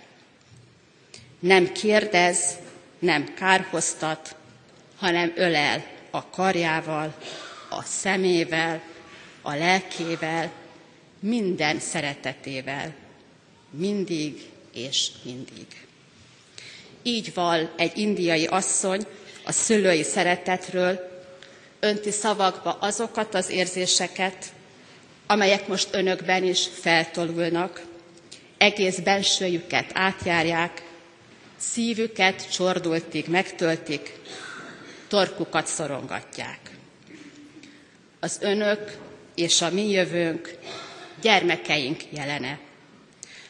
Nem 1.39 1.73
kérdez, 1.73 2.57
nem 2.99 3.35
kárhoztat, 3.35 4.37
hanem 4.97 5.33
ölel 5.37 5.85
a 6.11 6.29
karjával, 6.31 7.15
a 7.71 7.83
szemével, 7.83 8.83
a 9.43 9.55
lelkével, 9.55 10.53
minden 11.21 11.79
szeretetével, 11.81 12.95
mindig 13.71 14.51
és 14.73 15.09
mindig. 15.23 15.67
Így 17.03 17.35
val 17.35 17.73
egy 17.77 17.99
indiai 17.99 18.47
asszony 18.47 19.07
a 19.45 19.53
szülői 19.53 20.03
szeretetről, 20.03 21.15
önti 21.81 22.11
szavakba 22.11 22.73
azokat 22.81 23.35
az 23.35 23.51
érzéseket, 23.51 24.47
amelyek 25.27 25.69
most 25.69 25.89
önökben 25.95 26.45
is 26.45 26.67
feltolulnak, 26.81 27.83
egész 28.59 28.99
bensőjüket 28.99 29.91
átjárják, 29.95 30.83
szívüket 31.59 32.51
csordultig 32.53 33.27
megtöltik, 33.29 34.13
torkukat 35.09 35.67
szorongatják. 35.67 36.59
Az 38.21 38.39
önök 38.41 38.97
és 39.35 39.63
a 39.63 39.71
mi 39.71 39.91
jövőnk 39.91 40.59
gyermekeink 41.21 42.03
jelene. 42.11 42.59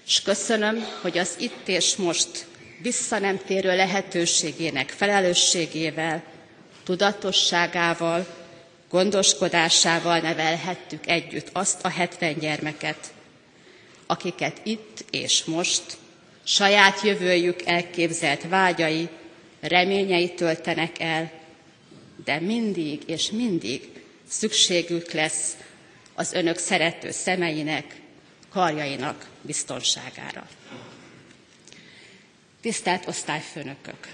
És 0.07 0.23
köszönöm, 0.23 0.87
hogy 1.01 1.19
az 1.19 1.35
itt 1.39 1.69
és 1.69 1.97
most 1.97 2.47
vissza 2.83 3.19
nem 3.19 3.39
térő 3.47 3.77
lehetőségének 3.77 4.89
felelősségével, 4.91 6.23
tudatosságával, 6.87 8.27
gondoskodásával 8.91 10.19
nevelhettük 10.19 11.07
együtt 11.07 11.49
azt 11.53 11.85
a 11.85 11.89
hetven 11.89 12.39
gyermeket, 12.39 13.13
akiket 14.07 14.61
itt 14.63 15.05
és 15.11 15.45
most 15.45 15.83
saját 16.45 17.01
jövőjük 17.01 17.63
elképzelt 17.63 18.49
vágyai, 18.49 19.09
reményei 19.61 20.35
töltenek 20.35 21.01
el, 21.01 21.31
de 22.25 22.41
mindig 22.41 23.03
és 23.07 23.31
mindig 23.31 23.89
szükségük 24.29 25.13
lesz 25.13 25.57
az 26.15 26.33
önök 26.33 26.59
szerető 26.59 27.11
szemeinek, 27.11 27.95
karjainak 28.49 29.29
biztonságára. 29.43 30.49
Tisztelt 32.61 33.07
osztályfőnökök! 33.07 34.09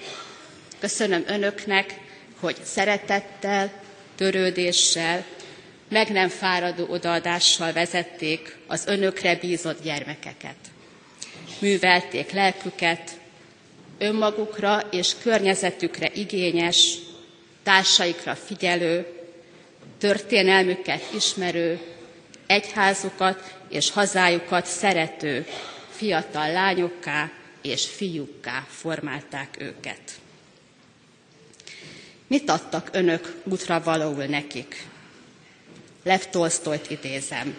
Köszönöm 0.79 1.25
önöknek, 1.27 2.12
hogy 2.43 2.57
szeretettel, 2.65 3.71
törődéssel, 4.17 5.25
meg 5.89 6.09
nem 6.13 6.29
fáradó 6.29 6.87
odaadással 6.89 7.73
vezették 7.73 8.57
az 8.67 8.87
önökre 8.87 9.37
bízott 9.37 9.83
gyermekeket. 9.83 10.57
Művelték 11.59 12.31
lelküket, 12.31 13.11
önmagukra 13.99 14.81
és 14.91 15.13
környezetükre 15.23 16.11
igényes, 16.15 16.99
társaikra 17.63 18.35
figyelő, 18.35 19.07
történelmüket 19.99 21.03
ismerő, 21.15 21.81
egyházukat 22.47 23.55
és 23.69 23.91
hazájukat 23.91 24.67
szerető 24.67 25.47
fiatal 25.91 26.53
lányokká 26.53 27.31
és 27.63 27.87
fiúkká 27.87 28.67
formálták 28.69 29.49
őket. 29.59 30.01
Mit 32.33 32.51
adtak 32.51 32.89
önök 32.93 33.41
útra 33.45 33.83
valóul 33.83 34.25
nekik? 34.25 34.87
Lev 36.03 36.21
Tolstoyt 36.31 36.91
idézem. 36.91 37.57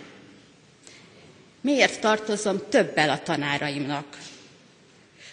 Miért 1.62 2.00
tartozom 2.00 2.62
többel 2.70 3.10
a 3.10 3.20
tanáraimnak? 3.20 4.18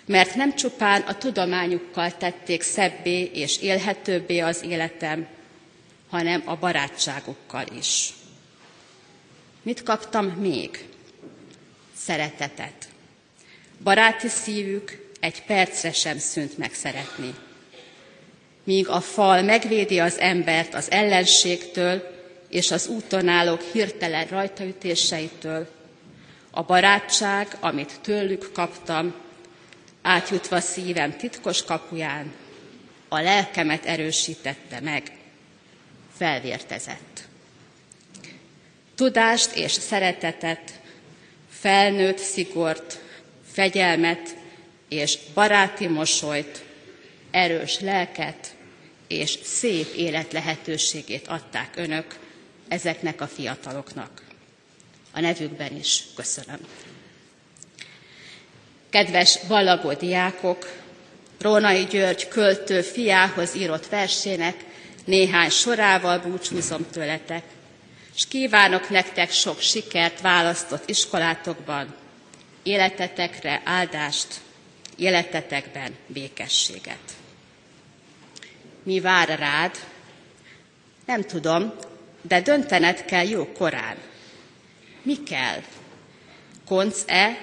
Mert 0.05 0.35
nem 0.35 0.55
csupán 0.55 1.03
a 1.03 1.19
tudományukkal 1.19 2.17
tették 2.17 2.63
szebbé 2.63 3.23
és 3.23 3.59
élhetőbbé 3.59 4.39
az 4.39 4.63
életem, 4.63 5.27
hanem 6.09 6.43
a 6.45 6.57
barátságukkal 6.57 7.67
is. 7.79 8.13
Mit 9.63 9.83
kaptam 9.83 10.27
még? 10.27 10.89
Szeretetet. 11.97 12.89
Baráti 13.83 14.29
szívük 14.29 15.13
egy 15.21 15.43
percre 15.43 15.93
sem 15.93 16.19
szűnt 16.19 16.59
meg 16.59 16.75
szeretni. 16.75 17.35
Míg 18.71 18.89
a 18.89 19.01
fal 19.01 19.43
megvédi 19.43 19.99
az 19.99 20.19
embert 20.19 20.75
az 20.75 20.91
ellenségtől 20.91 22.11
és 22.49 22.71
az 22.71 22.87
úton 22.87 23.29
állók 23.29 23.63
hirtelen 23.73 24.27
rajtaütéseitől, 24.27 25.69
a 26.51 26.63
barátság, 26.63 27.57
amit 27.61 28.01
tőlük 28.01 28.53
kaptam, 28.53 29.15
átjutva 30.03 30.61
szívem 30.61 31.17
titkos 31.17 31.65
kapuján, 31.65 32.33
a 33.09 33.21
lelkemet 33.21 33.85
erősítette 33.85 34.81
meg, 34.81 35.03
felvértezett. 36.17 37.29
Tudást 38.95 39.57
és 39.57 39.73
szeretetet, 39.73 40.81
felnőtt 41.51 42.19
szigort, 42.19 43.01
fegyelmet 43.53 44.37
és 44.89 45.19
baráti 45.35 45.87
mosolyt, 45.87 46.65
erős 47.31 47.81
lelket 47.81 48.59
és 49.11 49.39
szép 49.43 49.95
élet 49.95 50.33
lehetőségét 50.33 51.29
adták 51.29 51.77
önök 51.77 52.19
ezeknek 52.69 53.21
a 53.21 53.27
fiataloknak. 53.27 54.23
A 55.13 55.21
nevükben 55.21 55.77
is 55.77 56.05
köszönöm. 56.17 56.59
Kedves 58.91 59.39
ballagó 59.49 59.93
diákok, 59.93 60.73
Rónai 61.41 61.85
György 61.85 62.29
költő 62.29 62.81
fiához 62.83 63.55
írott 63.55 63.87
versének 63.87 64.65
néhány 65.05 65.51
sorával 65.51 66.19
búcsúzom 66.19 66.87
tőletek, 66.91 67.45
és 68.15 68.27
kívánok 68.29 68.89
nektek 68.89 69.31
sok 69.31 69.61
sikert 69.61 70.21
választott 70.21 70.89
iskolátokban, 70.89 71.95
életetekre 72.63 73.63
áldást, 73.65 74.41
életetekben 74.97 75.97
békességet. 76.07 77.20
Mi 78.83 79.01
vár 79.01 79.39
rád? 79.39 79.77
Nem 81.07 81.23
tudom, 81.23 81.73
de 82.23 82.41
döntened 82.41 83.05
kell 83.05 83.29
jó 83.29 83.53
korán. 83.53 83.97
Mi 85.03 85.23
kell? 85.23 85.63
Konc-e, 86.67 87.39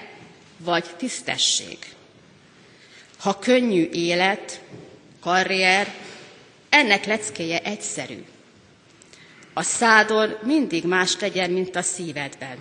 vagy 0.56 0.84
tisztesség? 0.96 1.78
Ha 3.18 3.38
könnyű 3.38 3.88
élet, 3.92 4.60
karrier, 5.20 5.94
ennek 6.68 7.04
leckéje 7.04 7.58
egyszerű. 7.62 8.24
A 9.52 9.62
szádon 9.62 10.36
mindig 10.42 10.84
más 10.84 11.20
legyen, 11.20 11.50
mint 11.50 11.76
a 11.76 11.82
szívedben. 11.82 12.56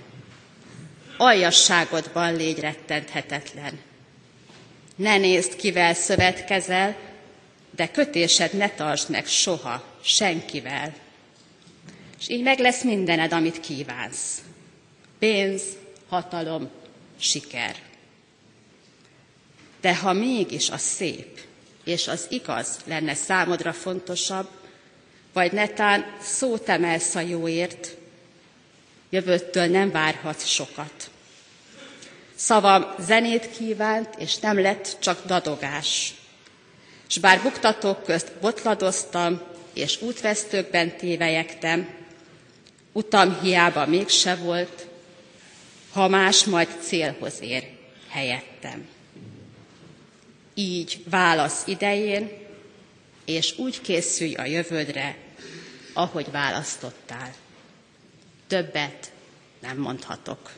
Aljasságodban 1.17 2.35
légy 2.35 2.59
rettenthetetlen. 2.59 3.79
Ne 4.95 5.17
nézd, 5.17 5.55
kivel 5.55 5.93
szövetkezel, 5.93 6.95
de 7.77 7.91
kötésed 7.91 8.53
ne 8.53 8.69
tartsd 8.69 9.09
meg 9.09 9.25
soha, 9.25 9.83
senkivel. 10.03 10.95
És 12.19 12.29
így 12.29 12.41
meg 12.41 12.59
lesz 12.59 12.83
mindened, 12.83 13.31
amit 13.31 13.59
kívánsz. 13.59 14.41
Pénz, 15.19 15.61
hatalom, 16.09 16.69
siker. 17.19 17.75
De 19.81 19.95
ha 19.95 20.13
mégis 20.13 20.69
a 20.69 20.77
szép 20.77 21.39
és 21.83 22.07
az 22.07 22.25
igaz 22.29 22.79
lenne 22.85 23.13
számodra 23.13 23.73
fontosabb, 23.73 24.49
vagy 25.33 25.51
netán 25.51 26.05
szót 26.21 26.69
emelsz 26.69 27.15
a 27.15 27.19
jóért, 27.19 27.97
jövőttől 29.09 29.65
nem 29.65 29.91
várhatsz 29.91 30.45
sokat. 30.45 31.09
Szavam 32.35 32.85
zenét 32.99 33.51
kívánt, 33.57 34.15
és 34.17 34.37
nem 34.37 34.59
lett 34.59 34.97
csak 34.99 35.25
dadogás. 35.25 36.13
S 37.07 37.17
bár 37.17 37.41
buktatók 37.41 38.03
közt 38.03 38.31
botladoztam, 38.41 39.41
és 39.73 40.01
útvesztőkben 40.01 40.97
tévejektem, 40.97 41.95
utam 42.91 43.39
hiába 43.41 43.85
mégse 43.85 44.35
volt, 44.35 44.87
ha 45.91 46.07
más 46.07 46.43
majd 46.43 46.67
célhoz 46.81 47.41
ér 47.41 47.67
helyettem. 48.09 48.87
Így 50.53 51.03
válasz 51.09 51.63
idején, 51.65 52.31
és 53.25 53.57
úgy 53.57 53.81
készülj 53.81 54.33
a 54.33 54.45
jövődre, 54.45 55.17
ahogy 55.93 56.31
választottál. 56.31 57.33
Többet 58.47 59.11
nem 59.59 59.77
mondhatok. 59.77 60.51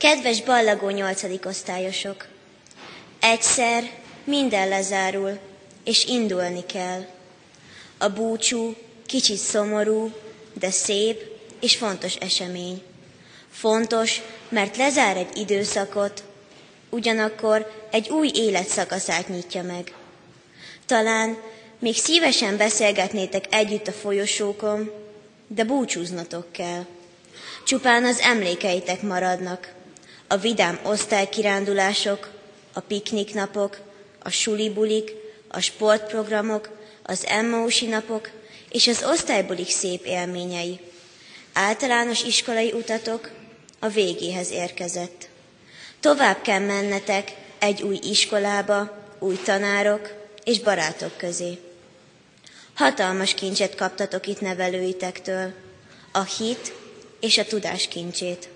Kedves 0.00 0.42
ballagó 0.42 0.88
nyolcadik 0.88 1.46
osztályosok! 1.46 2.26
Egyszer 3.20 3.90
minden 4.24 4.68
lezárul, 4.68 5.38
és 5.84 6.04
indulni 6.04 6.66
kell. 6.66 7.06
A 7.98 8.08
búcsú 8.08 8.74
kicsit 9.06 9.36
szomorú, 9.36 10.12
de 10.52 10.70
szép 10.70 11.22
és 11.60 11.76
fontos 11.76 12.14
esemény. 12.14 12.82
Fontos, 13.50 14.20
mert 14.48 14.76
lezár 14.76 15.16
egy 15.16 15.36
időszakot, 15.36 16.24
ugyanakkor 16.90 17.86
egy 17.90 18.08
új 18.08 18.30
életszakaszát 18.34 19.28
nyitja 19.28 19.62
meg. 19.62 19.94
Talán 20.86 21.38
még 21.78 21.96
szívesen 21.96 22.56
beszélgetnétek 22.56 23.44
együtt 23.50 23.88
a 23.88 23.92
folyosókon, 23.92 24.90
de 25.46 25.64
búcsúznatok 25.64 26.52
kell. 26.52 26.86
Csupán 27.64 28.04
az 28.04 28.18
emlékeitek 28.18 29.02
maradnak. 29.02 29.78
A 30.32 30.36
vidám 30.36 30.78
osztálykirándulások, 30.82 32.30
a 32.72 32.80
pikniknapok, 32.80 33.78
a 34.22 34.30
sulibulik, 34.30 35.12
a 35.48 35.60
sportprogramok, 35.60 36.70
az 37.02 37.26
Emmausi 37.26 37.86
napok 37.86 38.30
és 38.68 38.86
az 38.86 39.04
osztálybulik 39.10 39.70
szép 39.70 40.04
élményei. 40.04 40.80
Általános 41.52 42.22
iskolai 42.22 42.72
utatok 42.72 43.30
a 43.78 43.88
végéhez 43.88 44.50
érkezett. 44.50 45.28
Tovább 46.00 46.42
kell 46.42 46.60
mennetek 46.60 47.32
egy 47.58 47.82
új 47.82 47.98
iskolába, 48.02 49.06
új 49.18 49.38
tanárok 49.44 50.12
és 50.44 50.60
barátok 50.60 51.16
közé. 51.16 51.58
Hatalmas 52.74 53.34
kincset 53.34 53.74
kaptatok 53.74 54.26
itt 54.26 54.40
nevelőitektől, 54.40 55.52
a 56.12 56.22
hit 56.22 56.72
és 57.20 57.38
a 57.38 57.44
tudás 57.44 57.88
kincsét. 57.88 58.48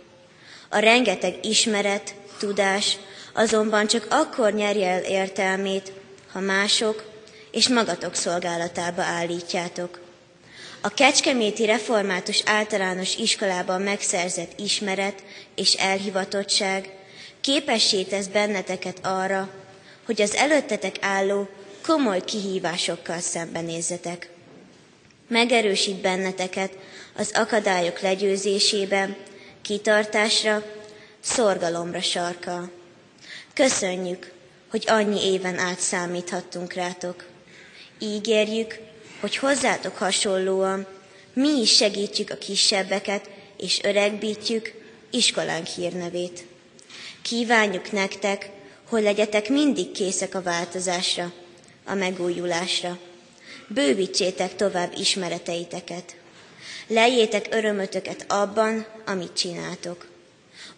A 0.74 0.78
rengeteg 0.78 1.34
ismeret, 1.42 2.14
tudás 2.38 2.98
azonban 3.32 3.86
csak 3.86 4.06
akkor 4.10 4.52
nyerje 4.52 4.88
el 4.88 5.02
értelmét, 5.02 5.92
ha 6.32 6.40
mások 6.40 7.04
és 7.50 7.68
magatok 7.68 8.14
szolgálatába 8.14 9.02
állítjátok. 9.02 10.00
A 10.80 10.88
Kecskeméti 10.88 11.64
Református 11.64 12.42
Általános 12.44 13.16
Iskolában 13.16 13.82
megszerzett 13.82 14.58
ismeret 14.58 15.22
és 15.54 15.72
elhivatottság 15.72 16.90
képessé 17.40 18.02
tesz 18.02 18.26
benneteket 18.26 18.98
arra, 19.02 19.50
hogy 20.06 20.22
az 20.22 20.34
előttetek 20.34 20.96
álló 21.00 21.48
komoly 21.82 22.20
kihívásokkal 22.24 23.18
szembenézzetek. 23.20 24.30
Megerősít 25.28 26.00
benneteket 26.00 26.72
az 27.16 27.30
akadályok 27.34 28.00
legyőzésében, 28.00 29.16
kitartásra, 29.64 30.62
szorgalomra 31.20 32.00
sarkal. 32.00 32.70
Köszönjük, 33.54 34.32
hogy 34.70 34.84
annyi 34.86 35.24
éven 35.32 35.58
át 35.58 35.78
számíthattunk 35.78 36.72
rátok. 36.72 37.24
Ígérjük, 37.98 38.78
hogy 39.20 39.36
hozzátok 39.36 39.96
hasonlóan 39.96 40.86
mi 41.32 41.48
is 41.48 41.76
segítjük 41.76 42.30
a 42.30 42.36
kisebbeket, 42.38 43.30
és 43.56 43.80
öregbítjük 43.82 44.72
iskolánk 45.10 45.66
hírnevét. 45.66 46.44
Kívánjuk 47.22 47.92
nektek, 47.92 48.50
hogy 48.88 49.02
legyetek 49.02 49.48
mindig 49.48 49.90
készek 49.92 50.34
a 50.34 50.42
változásra, 50.42 51.32
a 51.84 51.94
megújulásra. 51.94 52.98
Bővítsétek 53.68 54.56
tovább 54.56 54.92
ismereteiteket. 54.98 56.16
Lejjétek 56.86 57.46
örömötöket 57.50 58.24
abban, 58.28 58.86
amit 59.06 59.32
csináltok. 59.32 60.06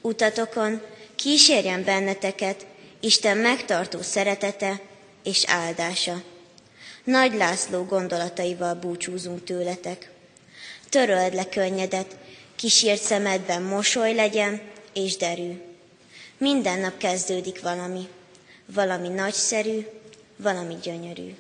Utatokon 0.01 0.81
kísérjen 1.17 1.85
benneteket 1.85 2.67
Isten 3.01 3.37
megtartó 3.37 4.03
szeretete 4.03 4.81
és 5.23 5.45
áldása. 5.47 6.23
Nagy 7.05 7.35
László 7.35 7.85
gondolataival 7.85 8.75
búcsúzunk 8.75 9.45
tőletek. 9.45 10.11
Töröld 10.89 11.35
le 11.35 11.49
könnyedet, 11.49 12.17
kísért 12.57 13.03
szemedben 13.03 13.63
mosoly 13.63 14.15
legyen 14.15 14.61
és 14.93 15.17
derű. 15.17 15.61
Minden 16.39 16.79
nap 16.79 16.97
kezdődik 16.97 17.63
valami. 17.63 18.09
Valami 18.67 19.09
nagyszerű, 19.09 19.87
valami 20.37 20.77
gyönyörű. 20.83 21.35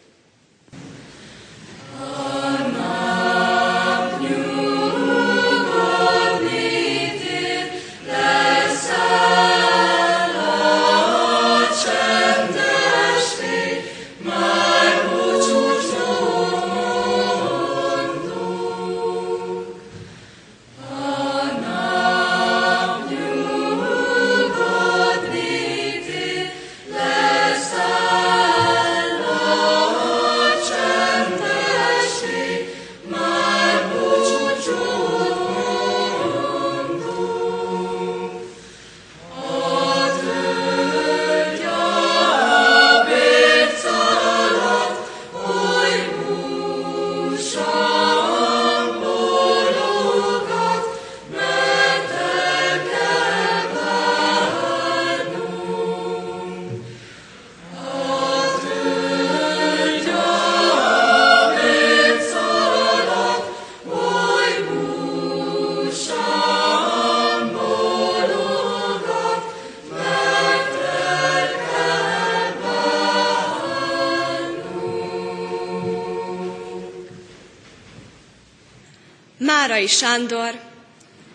Márai 79.86 79.98
Sándor 79.98 80.60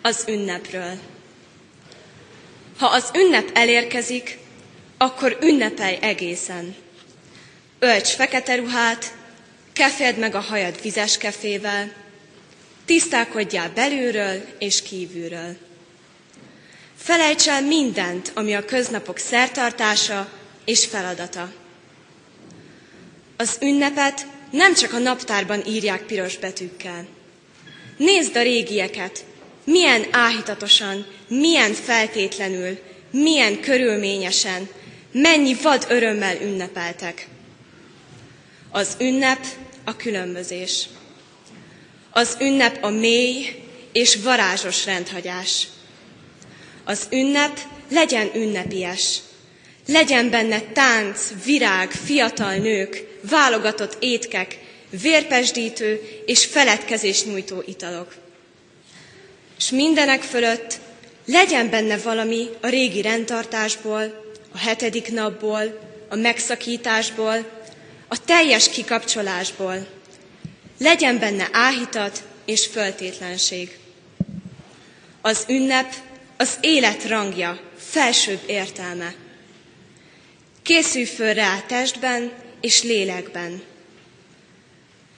az 0.02 0.24
ünnepről. 0.28 0.98
Ha 2.78 2.86
az 2.86 3.10
ünnep 3.14 3.50
elérkezik, 3.54 4.38
akkor 4.98 5.38
ünnepelj 5.42 5.98
egészen. 6.00 6.74
Ölts 7.78 8.10
fekete 8.14 8.54
ruhát, 8.54 9.14
keféld 9.72 10.18
meg 10.18 10.34
a 10.34 10.40
hajad 10.40 10.82
vizes 10.82 11.16
kefével, 11.16 11.92
tisztálkodjál 12.84 13.70
belülről 13.74 14.44
és 14.58 14.82
kívülről. 14.82 15.56
Felejts 16.96 17.48
el 17.48 17.62
mindent, 17.62 18.30
ami 18.34 18.54
a 18.54 18.64
köznapok 18.64 19.18
szertartása 19.18 20.28
és 20.64 20.86
feladata. 20.86 21.52
Az 23.36 23.56
ünnepet 23.60 24.26
nem 24.50 24.74
csak 24.74 24.92
a 24.92 24.98
naptárban 24.98 25.62
írják 25.66 26.02
piros 26.02 26.36
betűkkel, 26.38 27.06
Nézd 28.02 28.36
a 28.36 28.42
régieket, 28.42 29.24
milyen 29.64 30.06
áhítatosan, 30.10 31.06
milyen 31.28 31.72
feltétlenül, 31.72 32.78
milyen 33.10 33.60
körülményesen, 33.60 34.68
mennyi 35.12 35.54
vad 35.62 35.86
örömmel 35.88 36.36
ünnepeltek. 36.42 37.28
Az 38.70 38.96
ünnep 38.98 39.46
a 39.84 39.96
különbözés. 39.96 40.88
Az 42.10 42.36
ünnep 42.40 42.84
a 42.84 42.90
mély 42.90 43.62
és 43.92 44.16
varázsos 44.16 44.84
rendhagyás. 44.84 45.68
Az 46.84 47.06
ünnep 47.10 47.60
legyen 47.90 48.30
ünnepies. 48.34 49.18
Legyen 49.86 50.30
benne 50.30 50.60
tánc, 50.60 51.32
virág, 51.44 51.90
fiatal 51.90 52.54
nők, 52.54 53.18
válogatott 53.30 53.96
étkek, 54.00 54.58
vérpesdítő 55.00 56.00
és 56.26 56.44
feledkezés 56.44 57.24
nyújtó 57.24 57.62
italok. 57.66 58.14
És 59.58 59.70
mindenek 59.70 60.22
fölött 60.22 60.78
legyen 61.24 61.70
benne 61.70 61.96
valami 61.98 62.48
a 62.60 62.66
régi 62.68 63.02
rendtartásból, 63.02 64.34
a 64.52 64.58
hetedik 64.58 65.12
napból, 65.12 65.78
a 66.08 66.16
megszakításból, 66.16 67.60
a 68.08 68.24
teljes 68.24 68.68
kikapcsolásból. 68.68 69.86
Legyen 70.78 71.18
benne 71.18 71.48
áhítat 71.52 72.22
és 72.44 72.66
föltétlenség. 72.66 73.78
Az 75.20 75.44
ünnep 75.48 75.94
az 76.36 76.58
élet 76.60 77.08
rangja, 77.08 77.60
felsőbb 77.78 78.40
értelme. 78.46 79.14
Készülj 80.62 81.04
föl 81.04 81.34
rá 81.34 81.60
testben 81.66 82.32
és 82.60 82.82
lélekben. 82.82 83.62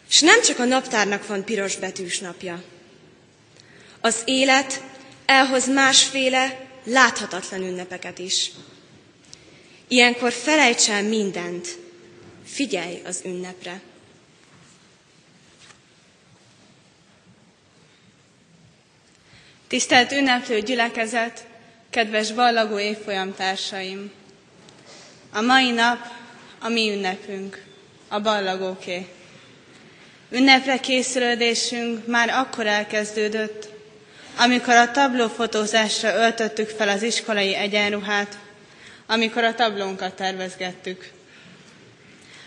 És 0.08 0.20
nem 0.20 0.42
csak 0.42 0.58
a 0.58 0.64
naptárnak 0.64 1.26
van 1.26 1.44
piros 1.44 1.76
betűs 1.76 2.18
napja. 2.18 2.62
Az 4.00 4.22
élet 4.24 4.82
elhoz 5.26 5.68
másféle, 5.68 6.68
láthatatlan 6.84 7.62
ünnepeket 7.62 8.18
is. 8.18 8.50
Ilyenkor 9.88 10.32
felejts 10.32 10.88
el 10.88 11.02
mindent, 11.02 11.68
figyelj 12.44 13.02
az 13.04 13.20
ünnepre. 13.24 13.80
Tisztelt 19.68 20.12
ünneplő 20.12 20.60
gyülekezet, 20.60 21.46
kedves 21.90 22.32
ballagó 22.32 22.78
évfolyam 22.78 23.34
társaim! 23.34 24.12
A 25.32 25.40
mai 25.40 25.70
nap 25.70 25.98
a 26.58 26.68
mi 26.68 26.90
ünnepünk, 26.90 27.64
a 28.08 28.20
ballagóké. 28.20 29.06
Ünnepre 30.34 30.78
készülődésünk 30.78 32.06
már 32.06 32.28
akkor 32.28 32.66
elkezdődött, 32.66 33.68
amikor 34.38 34.74
a 34.74 34.90
tablófotózásra 34.90 36.14
öltöttük 36.14 36.68
fel 36.68 36.88
az 36.88 37.02
iskolai 37.02 37.54
egyenruhát, 37.54 38.38
amikor 39.06 39.44
a 39.44 39.54
tablónkat 39.54 40.14
tervezgettük. 40.14 41.10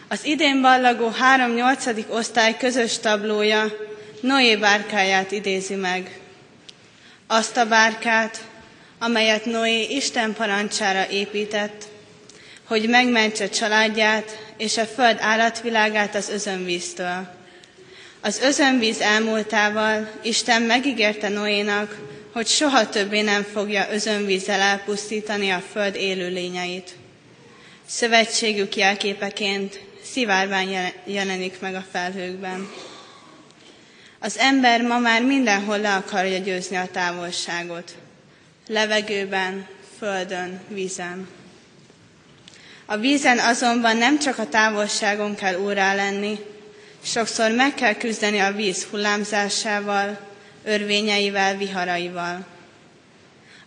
Az 0.07 0.25
idén 0.25 0.61
ballagó 0.61 1.11
3-8. 1.37 2.07
osztály 2.09 2.57
közös 2.57 2.99
tablója 2.99 3.77
Noé 4.21 4.55
bárkáját 4.55 5.31
idézi 5.31 5.75
meg. 5.75 6.19
Azt 7.27 7.57
a 7.57 7.65
bárkát, 7.65 8.37
amelyet 8.99 9.45
Noé 9.45 9.83
Isten 9.83 10.33
parancsára 10.33 11.09
épített, 11.09 11.85
hogy 12.63 12.89
megmentse 12.89 13.49
családját 13.49 14.37
és 14.57 14.77
a 14.77 14.85
föld 14.85 15.17
állatvilágát 15.19 16.15
az 16.15 16.29
özönvíztől. 16.29 17.36
Az 18.27 18.39
özönvíz 18.39 18.99
elmúltával 18.99 20.11
Isten 20.21 20.61
megígérte 20.61 21.29
Noénak, 21.29 21.97
hogy 22.33 22.47
soha 22.47 22.89
többé 22.89 23.21
nem 23.21 23.43
fogja 23.43 23.87
özönvízzel 23.91 24.59
elpusztítani 24.59 25.49
a 25.49 25.63
föld 25.71 25.95
élőlényeit. 25.95 26.95
Szövetségük 27.85 28.75
jelképeként 28.75 29.79
szivárvány 30.03 30.77
jelenik 31.05 31.59
meg 31.59 31.75
a 31.75 31.85
felhőkben. 31.91 32.69
Az 34.19 34.37
ember 34.37 34.81
ma 34.81 34.99
már 34.99 35.23
mindenhol 35.23 35.79
le 35.79 35.93
akarja 35.93 36.37
győzni 36.37 36.75
a 36.75 36.89
távolságot. 36.91 37.95
Levegőben, 38.67 39.67
földön, 39.97 40.61
vízen. 40.67 41.27
A 42.85 42.97
vízen 42.97 43.39
azonban 43.39 43.97
nem 43.97 44.19
csak 44.19 44.37
a 44.37 44.47
távolságon 44.49 45.35
kell 45.35 45.59
órá 45.59 45.95
lenni, 45.95 46.39
sokszor 47.07 47.51
meg 47.51 47.73
kell 47.73 47.93
küzdeni 47.93 48.39
a 48.39 48.51
víz 48.51 48.83
hullámzásával, 48.83 50.19
örvényeivel, 50.63 51.57
viharaival. 51.57 52.45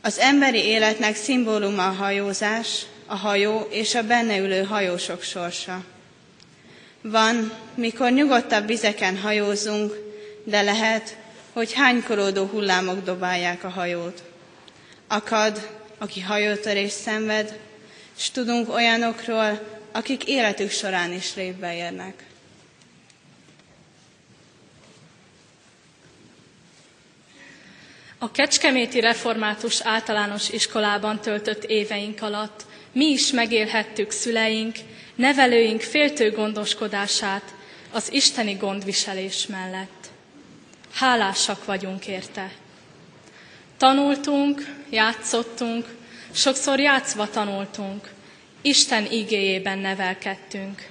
Az 0.01 0.19
emberi 0.19 0.65
életnek 0.65 1.17
szimbóluma 1.17 1.87
a 1.87 1.93
hajózás, 1.93 2.87
a 3.07 3.17
hajó 3.17 3.67
és 3.71 3.95
a 3.95 4.03
benne 4.03 4.39
ülő 4.39 4.63
hajósok 4.63 5.23
sorsa. 5.23 5.85
Van, 7.03 7.53
mikor 7.75 8.11
nyugodtabb 8.11 8.67
vizeken 8.67 9.19
hajózunk, 9.19 9.95
de 10.45 10.63
lehet, 10.63 11.17
hogy 11.53 11.73
hánykolódó 11.73 12.45
hullámok 12.45 13.05
dobálják 13.05 13.65
a 13.65 13.69
hajót. 13.69 14.23
Akad, 15.09 15.69
aki 15.99 16.21
hajótörés 16.21 16.93
szenved, 16.93 17.59
és 18.19 18.31
tudunk 18.31 18.69
olyanokról, 18.69 19.79
akik 19.93 20.25
életük 20.25 20.71
során 20.71 21.13
is 21.13 21.35
révbe 21.35 21.77
érnek. 21.77 22.15
A 28.23 28.31
Kecskeméti 28.31 29.01
Református 29.01 29.81
Általános 29.81 30.49
Iskolában 30.49 31.21
töltött 31.21 31.65
éveink 31.65 32.23
alatt 32.23 32.65
mi 32.93 33.05
is 33.05 33.31
megélhettük 33.31 34.11
szüleink, 34.11 34.77
nevelőink 35.15 35.81
féltő 35.81 36.31
gondoskodását 36.31 37.43
az 37.93 38.13
isteni 38.13 38.53
gondviselés 38.55 39.47
mellett. 39.47 40.09
Hálásak 40.93 41.65
vagyunk 41.65 42.07
érte. 42.07 42.53
Tanultunk, 43.77 44.77
játszottunk, 44.91 45.87
sokszor 46.33 46.81
játszva 46.81 47.31
tanultunk, 47.31 48.09
Isten 48.63 49.07
igéjében 49.11 49.79
nevelkedtünk. 49.79 50.87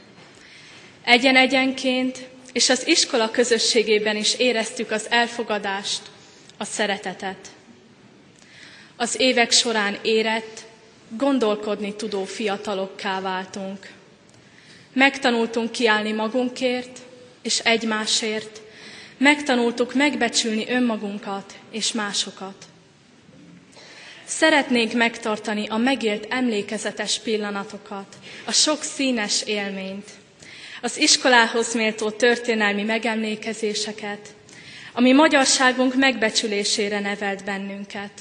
Egyen-egyenként 1.04 2.28
és 2.54 2.70
az 2.70 2.88
iskola 2.88 3.32
közösségében 3.32 4.16
is 4.16 4.34
éreztük 4.36 4.92
az 4.92 5.08
elfogadást, 5.10 6.02
a 6.60 6.66
szeretetet. 6.66 7.48
Az 8.96 9.16
évek 9.20 9.52
során 9.52 9.98
érett, 10.02 10.66
gondolkodni 11.10 11.96
tudó 11.96 12.24
fiatalokká 12.24 13.22
váltunk. 13.22 13.92
Megtanultunk 14.94 15.72
kiállni 15.72 16.12
magunkért 16.12 17.00
és 17.42 17.60
egymásért, 17.60 18.62
megtanultuk 19.18 19.94
megbecsülni 19.94 20.70
önmagunkat 20.70 21.54
és 21.72 21.92
másokat. 21.92 22.66
Szeretnénk 24.26 24.94
megtartani 24.94 25.68
a 25.68 25.78
megélt 25.78 26.26
emlékezetes 26.30 27.20
pillanatokat, 27.20 28.16
a 28.46 28.52
sok 28.52 28.84
színes 28.84 29.42
élményt, 29.46 30.10
az 30.82 30.98
iskolához 30.98 31.74
méltó 31.74 32.10
történelmi 32.10 32.84
megemlékezéseket, 32.84 34.36
ami 34.94 35.12
magyarságunk 35.12 35.96
megbecsülésére 35.96 37.00
nevelt 37.00 37.44
bennünket. 37.44 38.12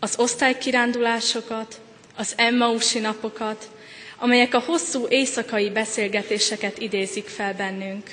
Az 0.00 0.18
osztálykirándulásokat, 0.18 1.80
az 2.16 2.32
Emmausi 2.36 2.98
napokat, 2.98 3.70
amelyek 4.18 4.54
a 4.54 4.58
hosszú 4.60 5.06
éjszakai 5.08 5.70
beszélgetéseket 5.70 6.78
idézik 6.78 7.26
fel 7.26 7.54
bennünk. 7.54 8.10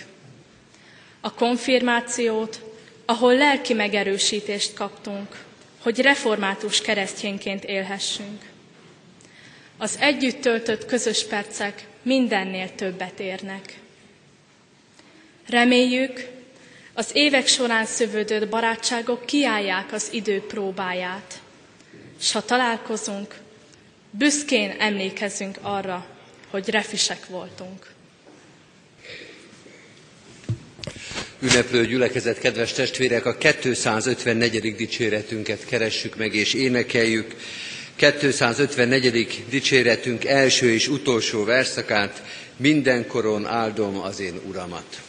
A 1.22 1.34
konfirmációt, 1.34 2.61
ahol 3.05 3.36
lelki 3.36 3.74
megerősítést 3.74 4.74
kaptunk, 4.74 5.43
hogy 5.82 5.99
református 6.01 6.82
keresztényként 6.82 7.63
élhessünk. 7.63 8.41
Az 9.78 9.97
együtt 9.99 10.41
töltött 10.41 10.86
közös 10.86 11.26
percek 11.26 11.88
mindennél 12.01 12.76
többet 12.76 13.19
érnek. 13.19 13.80
Reméljük, 15.49 16.28
az 17.02 17.10
évek 17.14 17.47
során 17.47 17.86
szövődött 17.86 18.49
barátságok 18.49 19.26
kiállják 19.26 19.93
az 19.93 20.08
idő 20.12 20.41
próbáját, 20.47 21.41
s 22.20 22.32
ha 22.32 22.41
találkozunk, 22.45 23.36
büszkén 24.12 24.76
emlékezzünk 24.80 25.58
arra, 25.62 26.06
hogy 26.49 26.70
refisek 26.70 27.26
voltunk. 27.26 27.88
Ünneplő 31.39 31.86
gyülekezet, 31.86 32.39
kedves 32.39 32.72
testvérek, 32.74 33.26
a 33.26 33.38
254. 33.38 34.76
dicséretünket 34.76 35.66
keressük 35.66 36.16
meg 36.18 36.36
és 36.36 36.54
énekeljük. 36.54 37.36
254. 37.95 39.43
dicséretünk 39.49 40.26
első 40.26 40.72
és 40.74 40.88
utolsó 40.88 41.43
verszakát, 41.43 42.24
mindenkoron 42.58 43.45
áldom 43.45 43.99
az 43.99 44.20
én 44.20 44.39
Uramat. 44.47 45.02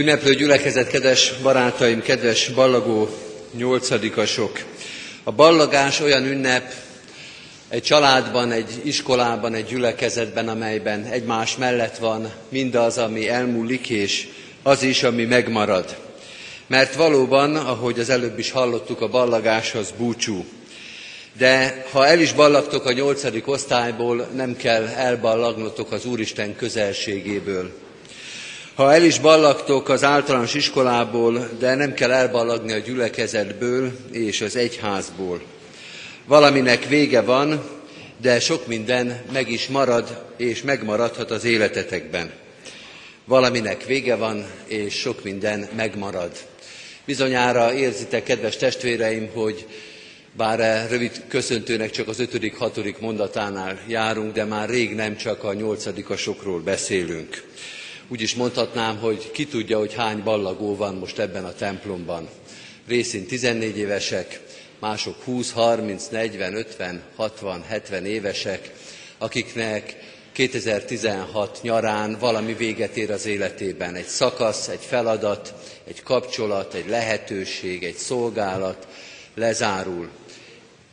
Ünneplő 0.00 0.34
gyülekezet, 0.34 0.88
kedves 0.88 1.32
barátaim, 1.42 2.02
kedves 2.02 2.48
ballagó 2.48 3.08
nyolcadikasok! 3.56 4.64
A 5.24 5.32
ballagás 5.32 6.00
olyan 6.00 6.24
ünnep 6.24 6.72
egy 7.68 7.82
családban, 7.82 8.52
egy 8.52 8.80
iskolában, 8.82 9.54
egy 9.54 9.64
gyülekezetben, 9.64 10.48
amelyben 10.48 11.04
egymás 11.04 11.56
mellett 11.56 11.96
van 11.96 12.32
mindaz, 12.48 12.98
ami 12.98 13.28
elmúlik, 13.28 13.88
és 13.88 14.28
az 14.62 14.82
is, 14.82 15.02
ami 15.02 15.24
megmarad. 15.24 15.96
Mert 16.66 16.94
valóban, 16.94 17.56
ahogy 17.56 17.98
az 17.98 18.10
előbb 18.10 18.38
is 18.38 18.50
hallottuk, 18.50 19.00
a 19.00 19.08
ballagás 19.08 19.74
az 19.74 19.92
búcsú. 19.98 20.44
De 21.38 21.84
ha 21.90 22.06
el 22.06 22.20
is 22.20 22.32
ballagtok 22.32 22.86
a 22.86 22.92
nyolcadik 22.92 23.48
osztályból, 23.48 24.28
nem 24.34 24.56
kell 24.56 24.86
elballagnotok 24.86 25.92
az 25.92 26.04
Úristen 26.04 26.56
közelségéből. 26.56 27.88
Ha 28.74 28.92
el 28.92 29.02
is 29.02 29.18
ballagtok 29.18 29.88
az 29.88 30.04
általános 30.04 30.54
iskolából, 30.54 31.48
de 31.58 31.74
nem 31.74 31.94
kell 31.94 32.10
elballagni 32.10 32.72
a 32.72 32.78
gyülekezetből 32.78 33.92
és 34.12 34.40
az 34.40 34.56
egyházból. 34.56 35.40
Valaminek 36.26 36.88
vége 36.88 37.20
van, 37.20 37.62
de 38.20 38.40
sok 38.40 38.66
minden 38.66 39.22
meg 39.32 39.50
is 39.50 39.68
marad 39.68 40.24
és 40.36 40.62
megmaradhat 40.62 41.30
az 41.30 41.44
életetekben. 41.44 42.30
Valaminek 43.24 43.84
vége 43.84 44.16
van, 44.16 44.46
és 44.66 44.94
sok 44.94 45.24
minden 45.24 45.68
megmarad. 45.76 46.30
Bizonyára 47.04 47.74
érzitek, 47.74 48.22
kedves 48.22 48.56
testvéreim, 48.56 49.28
hogy 49.32 49.66
bár 50.36 50.90
rövid 50.90 51.22
köszöntőnek 51.28 51.90
csak 51.90 52.08
az 52.08 52.20
ötödik, 52.20 52.56
hatodik 52.56 52.98
mondatánál 52.98 53.80
járunk, 53.88 54.32
de 54.32 54.44
már 54.44 54.68
rég 54.68 54.94
nem 54.94 55.16
csak 55.16 55.44
a 55.44 55.54
nyolcadikasokról 55.54 56.60
beszélünk. 56.60 57.42
Úgy 58.12 58.20
is 58.20 58.34
mondhatnám, 58.34 58.98
hogy 58.98 59.30
ki 59.30 59.46
tudja, 59.46 59.78
hogy 59.78 59.94
hány 59.94 60.22
ballagó 60.22 60.76
van 60.76 60.94
most 60.94 61.18
ebben 61.18 61.44
a 61.44 61.54
templomban. 61.54 62.28
Részint 62.86 63.28
14 63.28 63.78
évesek, 63.78 64.40
mások 64.78 65.22
20, 65.24 65.52
30, 65.52 66.06
40, 66.06 66.54
50, 66.54 67.02
60, 67.16 67.62
70 67.62 68.06
évesek, 68.06 68.72
akiknek 69.18 69.96
2016 70.32 71.58
nyarán 71.62 72.16
valami 72.18 72.54
véget 72.54 72.96
ér 72.96 73.10
az 73.10 73.26
életében. 73.26 73.94
Egy 73.94 74.06
szakasz, 74.06 74.68
egy 74.68 74.84
feladat, 74.86 75.54
egy 75.84 76.02
kapcsolat, 76.02 76.74
egy 76.74 76.88
lehetőség, 76.88 77.84
egy 77.84 77.96
szolgálat 77.96 78.86
lezárul. 79.34 80.08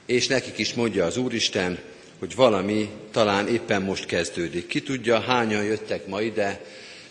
És 0.05 0.27
nekik 0.27 0.57
is 0.57 0.73
mondja 0.73 1.05
az 1.05 1.17
Úristen, 1.17 1.79
hogy 2.19 2.35
valami 2.35 2.89
talán 3.11 3.47
éppen 3.47 3.81
most 3.81 4.05
kezdődik. 4.05 4.67
Ki 4.67 4.81
tudja, 4.81 5.19
hányan 5.19 5.63
jöttek 5.63 6.07
ma 6.07 6.21
ide, 6.21 6.61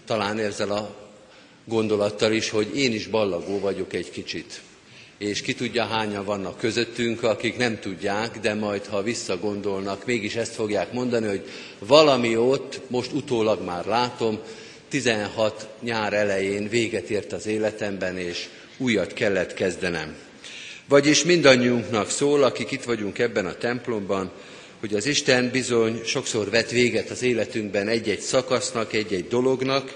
talán 0.07 0.38
ezzel 0.38 0.70
a 0.70 0.94
gondolattal 1.64 2.32
is, 2.32 2.50
hogy 2.50 2.76
én 2.78 2.92
is 2.92 3.07
ballagó 3.07 3.59
vagyok 3.59 3.92
egy 3.92 4.11
kicsit. 4.11 4.61
És 5.18 5.40
ki 5.40 5.54
tudja, 5.54 5.84
hányan 5.84 6.24
vannak 6.24 6.59
közöttünk, 6.59 7.22
akik 7.22 7.57
nem 7.57 7.78
tudják, 7.78 8.38
de 8.40 8.54
majd, 8.54 8.86
ha 8.86 9.02
visszagondolnak, 9.02 10.07
mégis 10.07 10.34
ezt 10.34 10.54
fogják 10.54 10.92
mondani, 10.92 11.26
hogy 11.26 11.48
valami 11.78 12.36
ott, 12.36 12.80
most 12.86 13.12
utólag 13.12 13.64
már 13.64 13.86
látom, 13.86 14.38
16 14.88 15.68
nyár 15.80 16.12
elején 16.12 16.68
véget 16.68 17.11
ért 17.11 17.32
az 17.32 17.46
életemben, 17.46 18.18
és 18.18 18.48
újat 18.76 19.12
kellett 19.12 19.54
kezdenem. 19.54 20.16
Vagyis 20.88 21.24
mindannyiunknak 21.24 22.11
szól, 22.11 22.42
akik 22.42 22.70
itt 22.70 22.84
vagyunk 22.84 23.18
ebben 23.18 23.46
a 23.46 23.57
templomban, 23.57 24.30
hogy 24.80 24.94
az 24.94 25.06
Isten 25.06 25.50
bizony 25.50 26.00
sokszor 26.04 26.50
vet 26.50 26.70
véget 26.70 27.10
az 27.10 27.22
életünkben 27.22 27.88
egy-egy 27.88 28.20
szakasznak, 28.20 28.92
egy-egy 28.92 29.28
dolognak, 29.28 29.94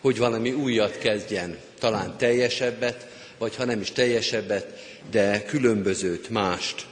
hogy 0.00 0.18
valami 0.18 0.52
újat 0.52 0.98
kezdjen, 0.98 1.58
talán 1.78 2.18
teljesebbet, 2.18 3.06
vagy 3.38 3.56
ha 3.56 3.64
nem 3.64 3.80
is 3.80 3.92
teljesebbet, 3.92 4.66
de 5.10 5.44
különbözőt, 5.44 6.30
mást. 6.30 6.86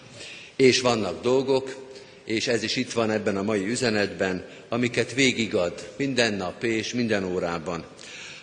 És 0.56 0.80
vannak 0.80 1.22
dolgok, 1.22 1.76
és 2.24 2.46
ez 2.46 2.62
is 2.62 2.76
itt 2.76 2.92
van 2.92 3.10
ebben 3.10 3.36
a 3.36 3.42
mai 3.42 3.66
üzenetben, 3.68 4.44
amiket 4.68 5.14
végigad 5.14 5.88
minden 5.96 6.34
nap 6.34 6.64
és 6.64 6.92
minden 6.92 7.24
órában. 7.24 7.84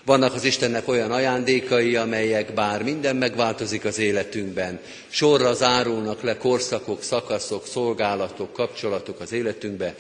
Vannak 0.06 0.34
az 0.34 0.44
Istennek 0.44 0.88
olyan 0.88 1.12
ajándékai, 1.12 1.96
amelyek 1.96 2.54
bár 2.54 2.84
minden 2.84 3.16
megváltozik 3.16 3.86
az 3.86 3.98
életünkben, 3.98 4.80
sorra 5.10 5.54
zárulnak 5.54 6.22
le 6.22 6.38
korszakok, 6.38 7.04
szakaszok, 7.04 7.68
szolgálatok, 7.68 8.54
kapcsolatok 8.54 9.20
az 9.20 9.32
életünkbe, 9.32 9.96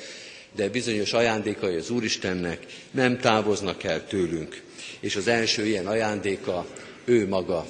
de 0.55 0.69
bizonyos 0.69 1.13
ajándékai 1.13 1.75
az 1.75 1.89
Úristennek 1.89 2.65
nem 2.91 3.19
távoznak 3.19 3.83
el 3.83 4.07
tőlünk. 4.07 4.61
És 4.99 5.15
az 5.15 5.27
első 5.27 5.65
ilyen 5.65 5.87
ajándéka 5.87 6.65
ő 7.05 7.27
maga, 7.27 7.65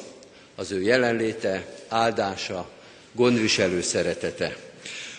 az 0.56 0.72
ő 0.72 0.82
jelenléte, 0.82 1.76
áldása, 1.88 2.70
gondviselő 3.12 3.82
szeretete. 3.82 4.56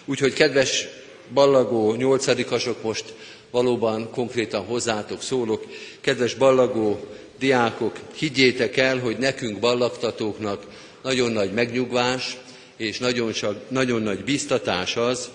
Úgyhogy 0.05 0.33
kedves 0.33 0.87
ballagó 1.33 1.95
nyolcadikasok, 1.95 2.83
most 2.83 3.15
valóban 3.55 4.11
konkrétan 4.11 4.65
hozzátok 4.65 5.23
szólok. 5.23 5.67
Kedves 6.01 6.35
ballagó 6.35 7.07
diákok, 7.39 7.99
higgyétek 8.15 8.77
el, 8.77 8.99
hogy 8.99 9.17
nekünk 9.19 9.59
ballagtatóknak 9.59 10.67
nagyon 11.03 11.33
nagy 11.33 11.53
megnyugvás 11.53 12.37
és 12.77 12.99
nagyon, 12.99 13.33
nagyon 13.69 14.03
nagy 14.03 14.25
biztatás 14.25 14.97
az, 14.97 15.31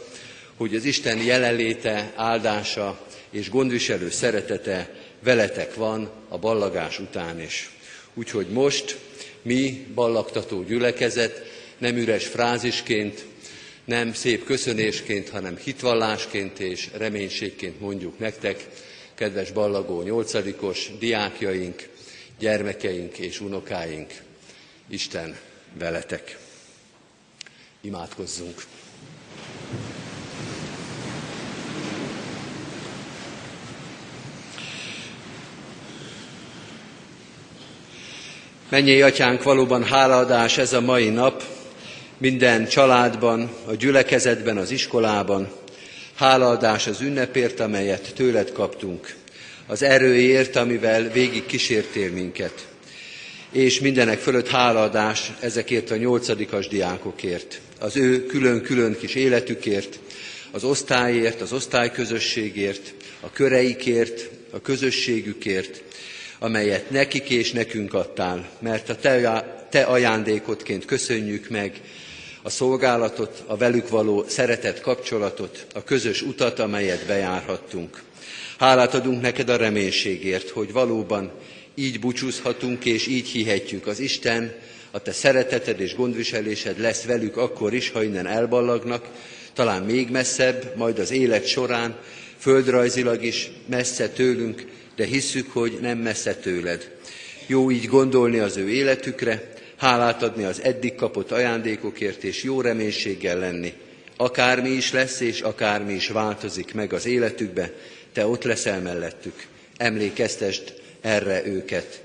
hogy 0.58 0.76
az 0.76 0.84
Isten 0.86 1.18
jelenléte, 1.18 2.12
áldása 2.16 3.00
és 3.30 3.50
gondviselő 3.50 4.10
szeretete 4.10 4.94
veletek 5.24 5.76
van 5.76 6.10
a 6.30 6.38
ballagás 6.38 7.00
után 7.00 7.42
is. 7.42 7.70
Úgyhogy 8.14 8.48
most 8.48 8.98
mi, 9.42 9.86
ballagtató 9.96 10.64
gyülekezet, 10.64 11.44
nem 11.78 11.98
üres 11.98 12.26
frázisként, 12.26 13.26
nem 13.90 14.14
szép 14.14 14.44
köszönésként, 14.44 15.30
hanem 15.30 15.58
hitvallásként 15.58 16.60
és 16.60 16.90
reménységként 16.98 17.80
mondjuk 17.80 18.20
nektek, 18.20 18.68
kedves 19.16 19.52
ballagó 19.52 20.02
nyolcadikos 20.02 20.92
diákjaink, 21.00 21.90
gyermekeink 22.40 23.18
és 23.18 23.40
unokáink, 23.40 24.14
Isten 24.90 25.38
veletek. 25.74 26.38
Imádkozzunk! 27.82 28.64
Mennyi 38.70 39.02
atyánk, 39.02 39.44
valóban 39.44 39.84
hálaadás 39.84 40.58
ez 40.58 40.74
a 40.74 40.82
mai 40.82 41.10
nap, 41.10 41.59
minden 42.20 42.68
családban, 42.68 43.50
a 43.66 43.74
gyülekezetben, 43.74 44.58
az 44.58 44.72
iskolában. 44.72 45.52
Hálaadás 46.16 46.88
az 46.88 47.02
ünnepért, 47.02 47.60
amelyet 47.60 48.14
tőled 48.16 48.52
kaptunk, 48.52 49.16
az 49.68 49.84
erőért, 49.84 50.56
amivel 50.56 51.12
végig 51.12 51.46
kísértél 51.46 52.12
minket. 52.12 52.68
És 53.52 53.80
mindenek 53.80 54.20
fölött 54.20 54.48
hálaadás 54.48 55.32
ezekért 55.40 55.92
a 55.92 55.96
nyolcadikas 55.96 56.68
diákokért, 56.68 57.62
az 57.80 57.98
ő 57.98 58.26
külön-külön 58.26 58.98
kis 58.98 59.16
életükért, 59.16 60.00
az 60.52 60.64
osztályért, 60.64 61.42
az 61.42 61.54
osztályközösségért, 61.54 62.94
a 63.20 63.32
köreikért, 63.32 64.30
a 64.52 64.62
közösségükért, 64.62 65.82
amelyet 66.40 66.90
nekik 66.90 67.30
és 67.30 67.52
nekünk 67.52 67.94
adtál, 67.94 68.50
mert 68.60 68.90
a 68.90 68.96
te, 68.96 69.68
te 69.70 69.82
ajándékotként 69.82 70.86
köszönjük 70.86 71.50
meg 71.50 71.82
a 72.42 72.50
szolgálatot, 72.50 73.44
a 73.48 73.58
velük 73.58 73.90
való 73.90 74.26
szeretett 74.28 74.82
kapcsolatot, 74.82 75.66
a 75.74 75.84
közös 75.84 76.22
utat, 76.22 76.60
amelyet 76.60 77.06
bejárhattunk. 77.06 78.04
Hálát 78.58 78.94
adunk 78.94 79.22
neked 79.22 79.50
a 79.50 79.58
reménységért, 79.58 80.50
hogy 80.50 80.72
valóban 80.72 81.32
így 81.76 82.00
búcsúzhatunk, 82.00 82.86
és 82.86 83.08
így 83.08 83.28
hihetjük. 83.28 83.88
Az 83.88 84.00
Isten, 84.00 84.54
a 84.92 85.02
te 85.02 85.12
szereteted 85.12 85.80
és 85.80 85.96
gondviselésed 85.96 86.80
lesz 86.80 87.04
velük 87.04 87.38
akkor 87.38 87.74
is, 87.74 87.90
ha 87.90 88.04
innen 88.04 88.28
elballagnak, 88.28 89.08
talán 89.54 89.84
még 89.84 90.10
messzebb, 90.10 90.74
majd 90.76 91.00
az 91.00 91.12
élet 91.12 91.48
során, 91.48 91.98
földrajzilag 92.38 93.24
is 93.24 93.52
messze 93.66 94.10
tőlünk, 94.10 94.66
de 94.96 95.06
hisszük, 95.06 95.52
hogy 95.52 95.78
nem 95.82 95.98
messze 95.98 96.36
tőled. 96.36 96.92
Jó 97.48 97.72
így 97.72 97.86
gondolni 97.86 98.40
az 98.40 98.58
ő 98.58 98.70
életükre, 98.70 99.54
hálát 99.80 100.24
adni 100.24 100.44
az 100.44 100.62
eddig 100.62 100.96
kapott 100.96 101.32
ajándékokért, 101.32 102.24
és 102.24 102.44
jó 102.44 102.62
reménységgel 102.62 103.40
lenni. 103.40 103.74
Akármi 104.18 104.70
is 104.70 104.92
lesz, 104.92 105.20
és 105.20 105.42
akármi 105.42 105.94
is 105.94 106.08
változik 106.08 106.74
meg 106.74 106.94
az 106.94 107.06
életükbe, 107.06 107.74
te 108.14 108.28
ott 108.28 108.44
leszel 108.44 108.82
mellettük. 108.82 109.46
Emlékeztest 109.78 110.74
erre 111.02 111.46
őket. 111.46 112.02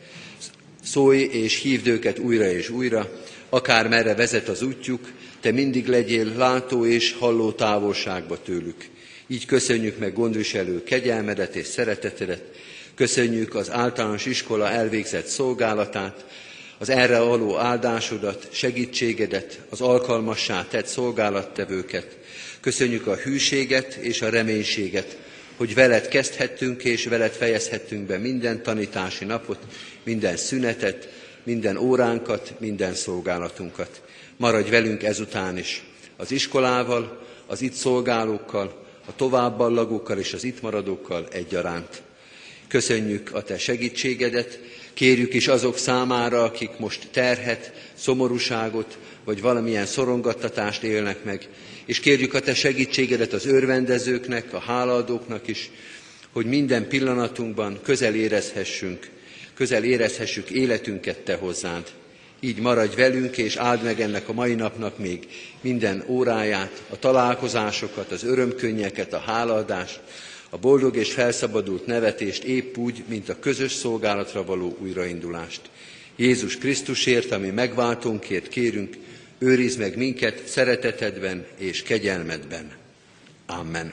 Szólj 0.83 1.23
és 1.23 1.61
hívd 1.61 1.87
őket 1.87 2.19
újra 2.19 2.51
és 2.51 2.69
újra, 2.69 3.11
akár 3.49 3.89
merre 3.89 4.15
vezet 4.15 4.49
az 4.49 4.63
útjuk, 4.63 5.13
te 5.41 5.51
mindig 5.51 5.87
legyél 5.87 6.33
látó 6.37 6.87
és 6.87 7.13
halló 7.13 7.53
távolságba 7.53 8.43
tőlük. 8.43 8.89
Így 9.27 9.47
köszönjük 9.47 9.99
meg 9.99 10.13
gondviselő 10.13 10.83
kegyelmedet 10.83 11.57
és 11.57 11.67
szeretetedet, 11.67 12.43
Köszönjük 12.95 13.55
az 13.55 13.71
általános 13.71 14.27
iskola 14.27 14.71
elvégzett 14.71 15.27
szolgálatát, 15.27 16.25
az 16.79 16.89
erre 16.89 17.19
való 17.19 17.57
áldásodat, 17.59 18.49
segítségedet, 18.51 19.61
az 19.71 19.81
alkalmassá 19.81 20.67
tett 20.69 20.87
szolgálattevőket. 20.87 22.19
Köszönjük 22.61 23.07
a 23.07 23.17
hűséget 23.17 23.95
és 23.95 24.23
a 24.23 24.29
reménységet, 24.29 25.19
hogy 25.57 25.75
veled 25.75 26.09
kezdhettünk 26.09 26.85
és 26.85 27.05
veled 27.05 27.33
fejezhettünk 27.33 28.07
be 28.07 28.19
minden 28.19 28.63
tanítási 28.63 29.25
napot, 29.25 29.59
minden 30.03 30.37
szünetet, 30.37 31.09
minden 31.43 31.77
óránkat, 31.77 32.55
minden 32.59 32.95
szolgálatunkat. 32.95 34.03
Maradj 34.37 34.71
velünk 34.71 35.03
ezután 35.03 35.59
is, 35.59 35.85
az 36.17 36.31
iskolával, 36.31 37.25
az 37.47 37.63
itt 37.63 37.73
szolgálókkal, 37.73 38.85
a 39.07 39.17
továbballagókkal 39.17 40.19
és 40.19 40.33
az 40.33 40.45
itt 40.45 40.61
maradókkal 40.61 41.29
egyaránt. 41.33 42.03
Köszönjük 42.69 43.35
a 43.35 43.43
Te 43.43 43.59
segítségedet, 43.59 44.61
kérjük 44.95 45.35
is 45.35 45.49
azok 45.49 45.79
számára, 45.79 46.43
akik 46.43 46.71
most 46.79 47.09
terhet, 47.11 47.73
szomorúságot, 47.95 48.99
vagy 49.25 49.41
valamilyen 49.41 49.87
szorongattatást 49.87 50.83
élnek 50.83 51.25
meg, 51.25 51.49
és 51.85 52.01
kérjük 52.01 52.35
a 52.35 52.41
Te 52.41 52.55
segítségedet 52.55 53.33
az 53.33 53.47
örvendezőknek, 53.47 54.55
a 54.55 54.59
hálaadóknak 54.59 55.49
is, 55.49 55.71
hogy 56.33 56.47
minden 56.47 56.89
pillanatunkban 56.89 57.79
közel 57.83 58.15
érezhessünk, 58.15 59.11
közel 59.55 59.85
érezhessük 59.85 60.51
életünket 60.51 61.19
Te 61.19 61.35
hozzád. 61.35 61.93
Így 62.41 62.59
maradj 62.59 62.97
velünk, 62.97 63.39
és 63.39 63.57
áld 63.57 63.83
meg 63.83 64.01
ennek 64.01 64.29
a 64.29 64.33
mai 64.33 64.55
napnak 64.55 64.99
még 64.99 65.27
minden 65.61 66.05
óráját, 66.07 66.83
a 66.91 66.99
találkozásokat, 66.99 68.11
az 68.11 68.25
örömkönnyeket, 68.25 69.13
a 69.13 69.19
hálaadást, 69.19 70.01
a 70.55 70.59
boldog 70.59 70.97
és 70.97 71.13
felszabadult 71.13 71.87
nevetést 71.87 72.45
épp 72.45 72.77
úgy, 72.77 73.05
mint 73.09 73.29
a 73.29 73.39
közös 73.39 73.73
szolgálatra 73.73 74.45
való 74.45 74.77
újraindulást. 74.81 75.61
Jézus 76.17 76.59
Krisztusért, 76.59 77.33
ami 77.33 77.49
megváltónkért 77.49 78.49
kérünk, 78.49 78.97
őrizd 79.39 79.79
meg 79.79 79.97
minket 79.97 80.47
szeretetedben 80.47 81.47
és 81.59 81.83
kegyelmedben. 81.83 82.71
Amen. 83.47 83.93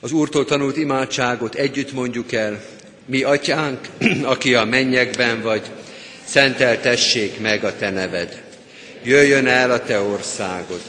Az 0.00 0.12
Úrtól 0.12 0.44
tanult 0.44 0.76
imádságot 0.76 1.54
együtt 1.54 1.92
mondjuk 1.92 2.32
el, 2.32 2.64
mi 3.04 3.22
atyánk, 3.22 3.80
aki 4.22 4.54
a 4.54 4.64
mennyekben 4.64 5.42
vagy, 5.42 5.70
szenteltessék 6.24 7.40
meg 7.40 7.64
a 7.64 7.76
te 7.76 7.90
neved. 7.90 8.42
Jöjjön 9.02 9.46
el 9.46 9.70
a 9.70 9.82
te 9.82 10.00
országod, 10.00 10.80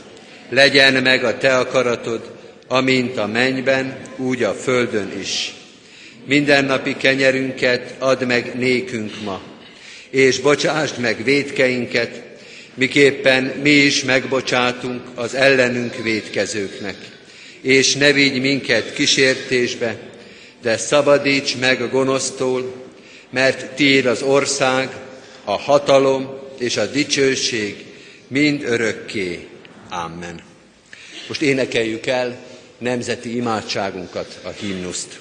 legyen 0.50 1.04
meg 1.04 1.24
a 1.24 1.38
te 1.38 1.58
akaratod, 1.58 2.40
amint 2.72 3.18
a 3.18 3.28
mennyben, 3.28 4.02
úgy 4.18 4.44
a 4.44 4.54
földön 4.54 5.12
is. 5.20 5.54
Mindennapi 6.26 6.96
kenyerünket 6.96 7.96
add 8.00 8.26
meg 8.26 8.52
nékünk 8.56 9.22
ma, 9.24 9.42
és 10.10 10.40
bocsásd 10.40 11.00
meg 11.00 11.24
védkeinket, 11.24 12.22
miképpen 12.74 13.44
mi 13.44 13.70
is 13.70 14.04
megbocsátunk 14.04 15.02
az 15.16 15.36
ellenünk 15.36 15.96
védkezőknek. 15.96 16.96
És 17.62 17.96
ne 17.96 18.12
vigy 18.12 18.42
minket 18.42 18.94
kísértésbe, 18.94 19.98
de 20.62 20.78
szabadíts 20.78 21.58
meg 21.58 21.82
a 21.82 21.90
gonosztól, 21.90 22.74
mert 23.30 23.76
tiéd 23.76 24.06
az 24.06 24.22
ország, 24.22 24.90
a 25.44 25.58
hatalom 25.58 26.30
és 26.58 26.78
a 26.78 26.86
dicsőség 26.86 27.76
mind 28.28 28.64
örökké. 28.64 29.48
Amen. 29.90 30.42
Most 31.28 31.42
énekeljük 31.42 32.06
el 32.06 32.50
nemzeti 32.82 33.36
imádságunkat, 33.36 34.40
a 34.44 34.50
himnuszt. 34.50 35.20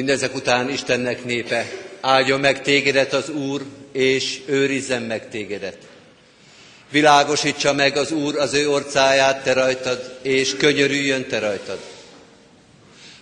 Mindezek 0.00 0.34
után 0.34 0.70
Istennek 0.70 1.24
népe, 1.24 1.70
áldjon 2.00 2.40
meg 2.40 2.62
tégedet 2.62 3.12
az 3.12 3.28
Úr, 3.28 3.62
és 3.92 4.40
őrizzen 4.46 5.02
meg 5.02 5.28
tégedet. 5.28 5.76
Világosítsa 6.90 7.72
meg 7.72 7.96
az 7.96 8.12
Úr 8.12 8.38
az 8.38 8.54
ő 8.54 8.70
orcáját 8.70 9.42
te 9.42 9.52
rajtad, 9.52 10.18
és 10.22 10.56
könyörüljön 10.56 11.26
te 11.26 11.38
rajtad. 11.38 11.78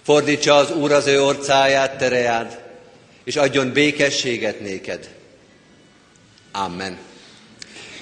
Fordítsa 0.03 0.55
az 0.55 0.71
Úr 0.71 0.93
az 0.93 1.07
ő 1.07 1.23
orcáját 1.23 1.99
te 1.99 2.09
reád, 2.09 2.61
és 3.25 3.37
adjon 3.37 3.73
békességet 3.73 4.61
néked. 4.61 5.09
Amen. 6.53 6.99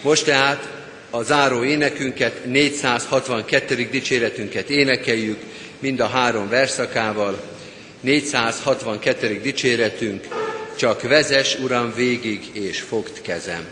Most 0.02 0.24
tehát 0.24 0.68
a 1.10 1.22
záró 1.22 1.64
énekünket, 1.64 2.44
462. 2.44 3.88
dicséretünket 3.90 4.70
énekeljük, 4.70 5.42
mind 5.78 6.00
a 6.00 6.06
három 6.06 6.48
verszakával. 6.48 7.54
462. 8.06 9.40
dicséretünk, 9.42 10.26
csak 10.76 11.02
vezes, 11.02 11.58
Uram, 11.58 11.92
végig, 11.94 12.50
és 12.52 12.80
fogd 12.80 13.20
kezem. 13.20 13.66